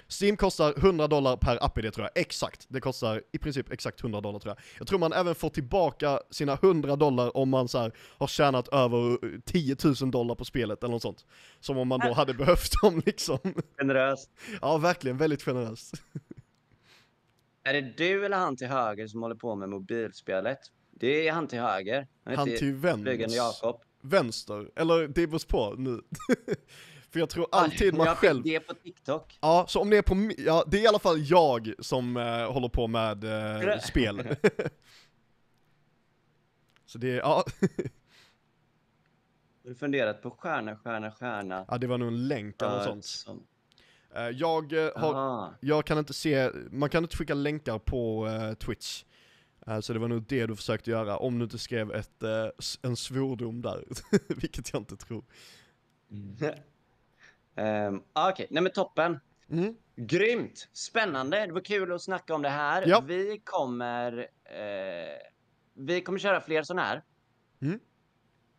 Steam 0.09 0.37
kostar 0.37 0.75
100 0.79 1.07
dollar 1.07 1.37
per 1.37 1.65
app-id 1.65 1.93
tror 1.93 2.09
jag, 2.15 2.23
exakt. 2.23 2.67
Det 2.69 2.81
kostar 2.81 3.23
i 3.33 3.39
princip 3.39 3.73
exakt 3.73 4.01
100 4.01 4.21
dollar 4.21 4.39
tror 4.39 4.51
jag. 4.51 4.65
Jag 4.79 4.87
tror 4.87 4.99
man 4.99 5.13
även 5.13 5.35
får 5.35 5.51
tillbaka 5.51 6.21
sina 6.31 6.53
100 6.53 6.97
dollar 6.97 7.37
om 7.37 7.49
man 7.49 7.69
så 7.69 7.79
här, 7.79 7.93
har 7.99 8.27
tjänat 8.27 8.69
över 8.69 9.19
10 9.41 9.77
000 10.01 10.11
dollar 10.11 10.35
på 10.35 10.45
spelet 10.45 10.83
eller 10.83 10.93
något 10.93 11.03
sånt. 11.03 11.27
Som 11.61 11.79
om 11.79 11.89
man 11.89 12.01
då 12.01 12.13
hade 12.13 12.35
behövt 12.45 12.73
dem 12.83 13.03
liksom. 13.07 13.39
Generöst. 13.79 14.31
Ja, 14.63 14.79
verkligen, 14.79 15.17
väldigt 15.17 15.43
generöst. 15.43 15.95
Är 17.65 17.73
det 17.73 17.97
du 17.97 18.27
eller 18.27 18.37
han 18.37 18.57
till 18.57 18.67
höger 18.67 19.07
som 19.07 19.23
håller 19.23 19.35
på 19.35 19.55
med 19.55 19.69
mobilspelet? 19.69 20.59
Det 20.91 21.29
är 21.29 21.33
han 21.33 21.49
till 21.49 21.59
höger. 21.59 22.07
Han 22.25 22.49
heter 22.49 22.59
till 22.59 22.75
vänster. 22.75 23.37
Jakob. 23.37 23.81
Vänster, 24.03 24.71
eller 24.77 25.09
det 25.09 25.27
beror 25.27 25.47
på 25.49 25.75
nu. 25.79 26.01
För 27.17 27.21
jag 27.21 27.29
tror 27.31 27.47
alltid 27.53 27.95
man 27.95 28.07
jag 28.07 28.17
själv... 28.17 28.43
det 28.43 28.61
på 28.61 28.75
TikTok. 28.75 29.39
Ja, 29.41 29.65
så 29.69 29.81
om 29.81 29.91
det 29.91 29.97
är 29.97 30.03
på 30.03 30.31
ja, 30.39 30.65
det 30.67 30.79
är 30.79 30.83
i 30.83 30.87
alla 30.87 30.99
fall 30.99 31.17
jag 31.31 31.73
som 31.79 32.17
eh, 32.17 32.53
håller 32.53 32.69
på 32.69 32.87
med 32.87 33.25
eh, 33.25 33.79
spel. 33.81 34.37
så 36.87 36.99
det 36.99 37.11
är, 37.11 37.17
ja, 37.17 37.45
Har 39.63 39.71
du 39.71 39.75
funderat 39.75 40.23
på 40.23 40.31
stjärna, 40.31 40.77
stjärna, 40.77 41.11
stjärna? 41.11 41.65
ja, 41.69 41.79
det 41.79 41.87
var 41.87 41.99
nog 41.99 42.09
en 42.09 42.29
länk 42.29 42.63
eller 42.63 42.73
något 42.77 42.85
sånt. 42.85 43.05
som- 43.05 43.47
Eh, 44.15 44.23
jag 44.29 44.73
eh, 44.73 44.91
har, 44.97 45.55
jag 45.61 45.87
kan 45.87 45.99
inte 45.99 46.15
se, 46.15 46.51
man 46.71 46.89
kan 46.91 47.05
inte 47.05 47.17
skicka 47.17 47.35
länkar 47.35 47.79
på 47.79 48.27
eh, 48.27 48.55
Twitch. 48.55 49.05
Eh, 49.67 49.81
så 49.81 49.93
det 49.93 49.99
var 49.99 50.09
nog 50.09 50.23
det 50.29 50.47
du 50.47 50.57
försökte 50.57 50.91
göra, 50.91 51.17
om 51.17 51.39
du 51.39 51.45
inte 51.45 51.59
skrev 51.59 51.93
ett, 51.93 52.23
s- 52.59 52.79
en 52.83 52.97
svordom 52.97 53.63
där. 53.63 53.85
Vilket 54.41 54.73
jag 54.73 54.81
inte 54.81 54.97
tror. 54.97 55.25
Ehm, 57.57 58.03
Okej, 58.13 58.47
nej 58.51 58.63
men 58.63 58.73
toppen. 58.73 59.21
Mm. 59.51 59.77
Grymt! 59.97 60.69
Spännande, 60.73 61.47
det 61.47 61.53
var 61.53 61.61
kul 61.61 61.93
att 61.93 62.03
snacka 62.03 62.35
om 62.35 62.43
det 62.43 62.49
här. 62.49 62.85
Ja. 62.87 63.01
Vi 63.07 63.41
kommer 63.45 64.19
eh, 64.45 65.17
Vi 65.75 66.01
kommer 66.01 66.19
köra 66.19 66.41
fler 66.41 66.63
sådana 66.63 66.83
här. 66.83 67.03
Mm. 67.63 67.81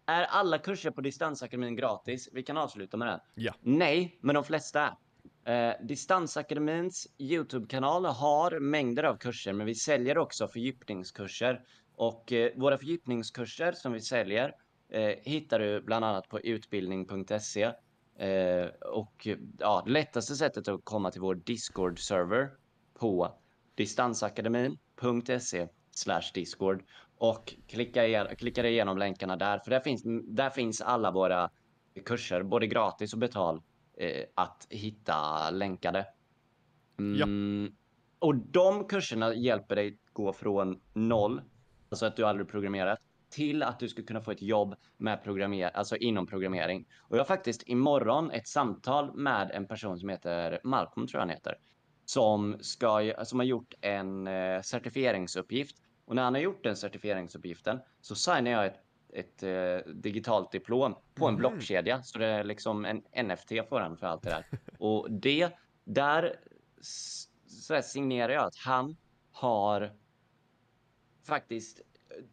Är 0.05 0.23
alla 0.23 0.57
kurser 0.57 0.91
på 0.91 1.01
Distansakademin 1.01 1.75
gratis? 1.75 2.29
Vi 2.33 2.43
kan 2.43 2.57
avsluta 2.57 2.97
med 2.97 3.07
det. 3.07 3.21
Ja. 3.35 3.53
Nej, 3.61 4.17
men 4.21 4.35
de 4.35 4.43
flesta. 4.43 4.97
Eh, 5.45 5.71
Distansakademins 5.83 7.07
YouTube-kanal 7.17 8.05
har 8.05 8.59
mängder 8.59 9.03
av 9.03 9.17
kurser, 9.17 9.53
men 9.53 9.65
vi 9.67 9.75
säljer 9.75 10.17
också 10.17 10.47
fördjupningskurser. 10.47 11.61
Och 11.95 12.33
eh, 12.33 12.51
våra 12.55 12.77
fördjupningskurser 12.77 13.71
som 13.71 13.93
vi 13.93 14.01
säljer 14.01 14.55
eh, 14.89 15.13
hittar 15.23 15.59
du 15.59 15.81
bland 15.81 16.05
annat 16.05 16.29
på 16.29 16.39
utbildning.se. 16.39 17.71
Eh, 18.17 18.67
och 18.91 19.27
ja, 19.59 19.81
det 19.85 19.91
lättaste 19.91 20.35
sättet 20.35 20.67
att 20.67 20.81
komma 20.83 21.11
till 21.11 21.21
vår 21.21 21.35
Discord-server 21.35 22.49
på 22.93 23.31
distansakademin.se 23.75 25.67
discord 26.33 26.83
och 27.17 27.55
klicka, 27.67 28.07
igen, 28.07 28.27
klicka 28.37 28.67
igenom 28.67 28.97
länkarna 28.97 29.35
där, 29.35 29.59
för 29.59 29.71
där 29.71 29.79
finns, 29.79 30.01
där 30.23 30.49
finns 30.49 30.81
alla 30.81 31.11
våra 31.11 31.49
kurser, 32.05 32.43
både 32.43 32.67
gratis 32.67 33.13
och 33.13 33.19
betal, 33.19 33.61
eh, 33.97 34.23
att 34.35 34.67
hitta 34.69 35.49
länkade. 35.49 36.05
Mm, 36.99 37.75
Och 38.19 38.35
de 38.35 38.87
kurserna 38.87 39.33
hjälper 39.33 39.75
dig 39.75 39.97
gå 40.13 40.33
från 40.33 40.81
noll, 40.93 41.41
alltså 41.89 42.05
att 42.05 42.15
du 42.15 42.25
aldrig 42.25 42.47
programmerat, 42.49 42.99
till 43.29 43.63
att 43.63 43.79
du 43.79 43.89
ska 43.89 44.03
kunna 44.03 44.21
få 44.21 44.31
ett 44.31 44.41
jobb 44.41 44.75
med 44.97 45.23
programmer 45.23 45.71
alltså 45.77 45.95
inom 45.95 46.27
programmering. 46.27 46.87
Och 46.99 47.15
jag 47.17 47.19
har 47.19 47.25
faktiskt 47.25 47.63
imorgon 47.65 48.31
ett 48.31 48.47
samtal 48.47 49.15
med 49.15 49.51
en 49.51 49.67
person 49.67 49.99
som 49.99 50.09
heter 50.09 50.59
Malcolm, 50.63 51.07
tror 51.07 51.19
jag 51.19 51.21
han 51.21 51.29
heter, 51.29 51.57
som, 52.05 52.57
ska, 52.59 53.13
som 53.23 53.39
har 53.39 53.45
gjort 53.45 53.73
en 53.81 54.27
eh, 54.27 54.61
certifieringsuppgift. 54.61 55.75
Och 56.05 56.15
när 56.15 56.23
han 56.23 56.33
har 56.33 56.41
gjort 56.41 56.63
den 56.63 56.75
certifieringsuppgiften 56.75 57.79
så 58.01 58.15
signar 58.15 58.51
jag 58.51 58.65
ett, 58.65 58.79
ett 59.13 59.43
eh, 59.43 59.93
digitalt 59.93 60.51
diplom 60.51 60.95
på 61.15 61.27
en 61.27 61.33
Mhm. 61.33 61.39
blockkedja. 61.39 62.03
Så 62.03 62.19
det 62.19 62.25
är 62.25 62.43
liksom 62.43 62.85
en 62.85 62.97
NFT 63.27 63.51
får 63.69 63.79
han 63.79 63.97
för 63.97 64.07
allt 64.07 64.23
det 64.23 64.29
där. 64.29 64.45
Och 64.79 65.11
det, 65.11 65.49
där 65.83 66.39
så 67.47 67.81
signerar 67.81 68.33
jag 68.33 68.43
att 68.45 68.55
han 68.55 68.95
har 69.31 69.91
faktiskt 71.27 71.81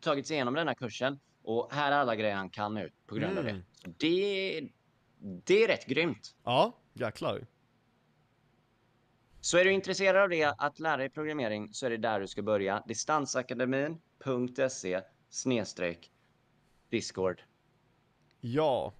tagit 0.00 0.26
sig 0.26 0.34
igenom 0.34 0.54
den 0.54 0.68
här 0.68 0.74
kursen 0.74 1.18
och 1.42 1.72
här 1.72 1.92
är 1.92 1.96
alla 1.96 2.16
grejer 2.16 2.34
han 2.36 2.50
kan 2.50 2.74
nu 2.74 2.90
på 3.06 3.14
grund 3.14 3.38
av 3.38 3.44
Mm. 3.48 3.56
det. 3.56 3.62
Så 3.84 3.88
det. 3.98 4.68
Det 5.44 5.64
är 5.64 5.68
rätt 5.68 5.86
grymt. 5.86 6.36
Ja, 6.44 6.78
jäklar. 6.92 7.46
Så 9.40 9.58
är 9.58 9.64
du 9.64 9.72
intresserad 9.72 10.22
av 10.22 10.28
det, 10.28 10.44
att 10.58 10.78
lära 10.78 10.96
dig 10.96 11.10
programmering, 11.10 11.74
så 11.74 11.86
är 11.86 11.90
det 11.90 11.96
där 11.96 12.20
du 12.20 12.26
ska 12.26 12.42
börja. 12.42 12.82
Distansakademin.se 12.86 15.00
snedstreck 15.30 16.10
Discord. 16.90 17.42
Ja. 18.40 18.94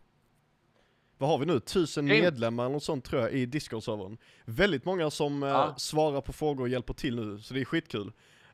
Vad 1.18 1.30
har 1.30 1.38
vi 1.38 1.46
nu? 1.46 1.60
Tusen 1.60 2.06
Grymt. 2.06 2.22
medlemmar 2.24 2.64
eller 2.64 2.72
något 2.72 2.82
sånt 2.82 3.04
tror 3.04 3.22
jag 3.22 3.32
i 3.32 3.46
Discord-servern. 3.46 4.18
Väldigt 4.44 4.84
många 4.84 5.10
som 5.10 5.42
eh, 5.42 5.48
Ja. 5.48 5.74
svarar 5.78 6.20
på 6.20 6.32
frågor 6.32 6.62
och 6.62 6.68
hjälper 6.68 6.94
till 6.94 7.16
nu, 7.16 7.38
så 7.38 7.54
det 7.54 7.60
är 7.60 7.64
skitkul. 7.64 8.12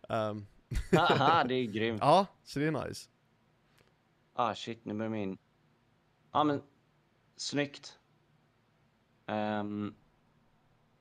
Um, 0.09 0.46
Haha, 0.92 1.44
det 1.44 1.54
är 1.54 1.64
grymt. 1.64 1.98
ja, 2.00 2.26
så 2.44 2.59
det 2.59 2.66
är 2.66 2.87
nice. 2.88 3.09
Ah 4.35 4.54
shit, 4.54 4.85
nu 4.85 4.94
börjar 4.94 5.11
min... 5.11 5.38
Ja 6.33 6.44
men, 6.44 6.62
snyggt. 7.37 7.98
Ehm, 9.26 9.94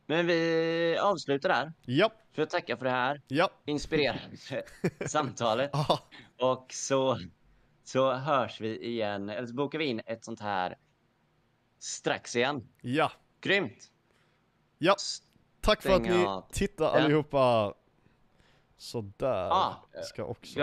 men 0.06 0.28
vi 0.28 0.98
avslutar 1.02 1.50
där. 1.50 1.74
Ja, 1.86 2.12
För 2.32 2.42
att 2.42 2.50
tacka 2.50 2.78
för 2.78 2.86
det 2.86 2.92
här 2.92 3.22
ja, 3.28 3.50
inspirerande 3.66 4.38
samtalet. 5.08 5.76
aha. 5.76 6.00
Och 6.40 6.74
så, 6.74 7.20
så 7.84 8.14
hörs 8.14 8.62
vi 8.62 8.86
igen, 8.86 9.30
eller 9.30 9.48
så 9.48 9.54
bokar 9.54 9.80
vi 9.80 9.86
in 9.86 10.02
ett 10.06 10.26
sånt 10.26 10.40
här 10.40 10.78
strax 11.80 12.36
igen. 12.36 12.68
ja. 12.82 13.12
Grymt! 13.42 13.92
Ja, 14.78 14.96
tack 15.62 15.82
för 15.82 15.90
att 15.90 15.96
Stänga 16.02 16.18
ni 16.18 16.26
av 16.26 16.50
tittar 16.52 16.86
allihopa. 16.98 17.74
Sådär, 18.82 19.50
Ah, 19.52 19.76
ska 20.04 20.24
också 20.24 20.54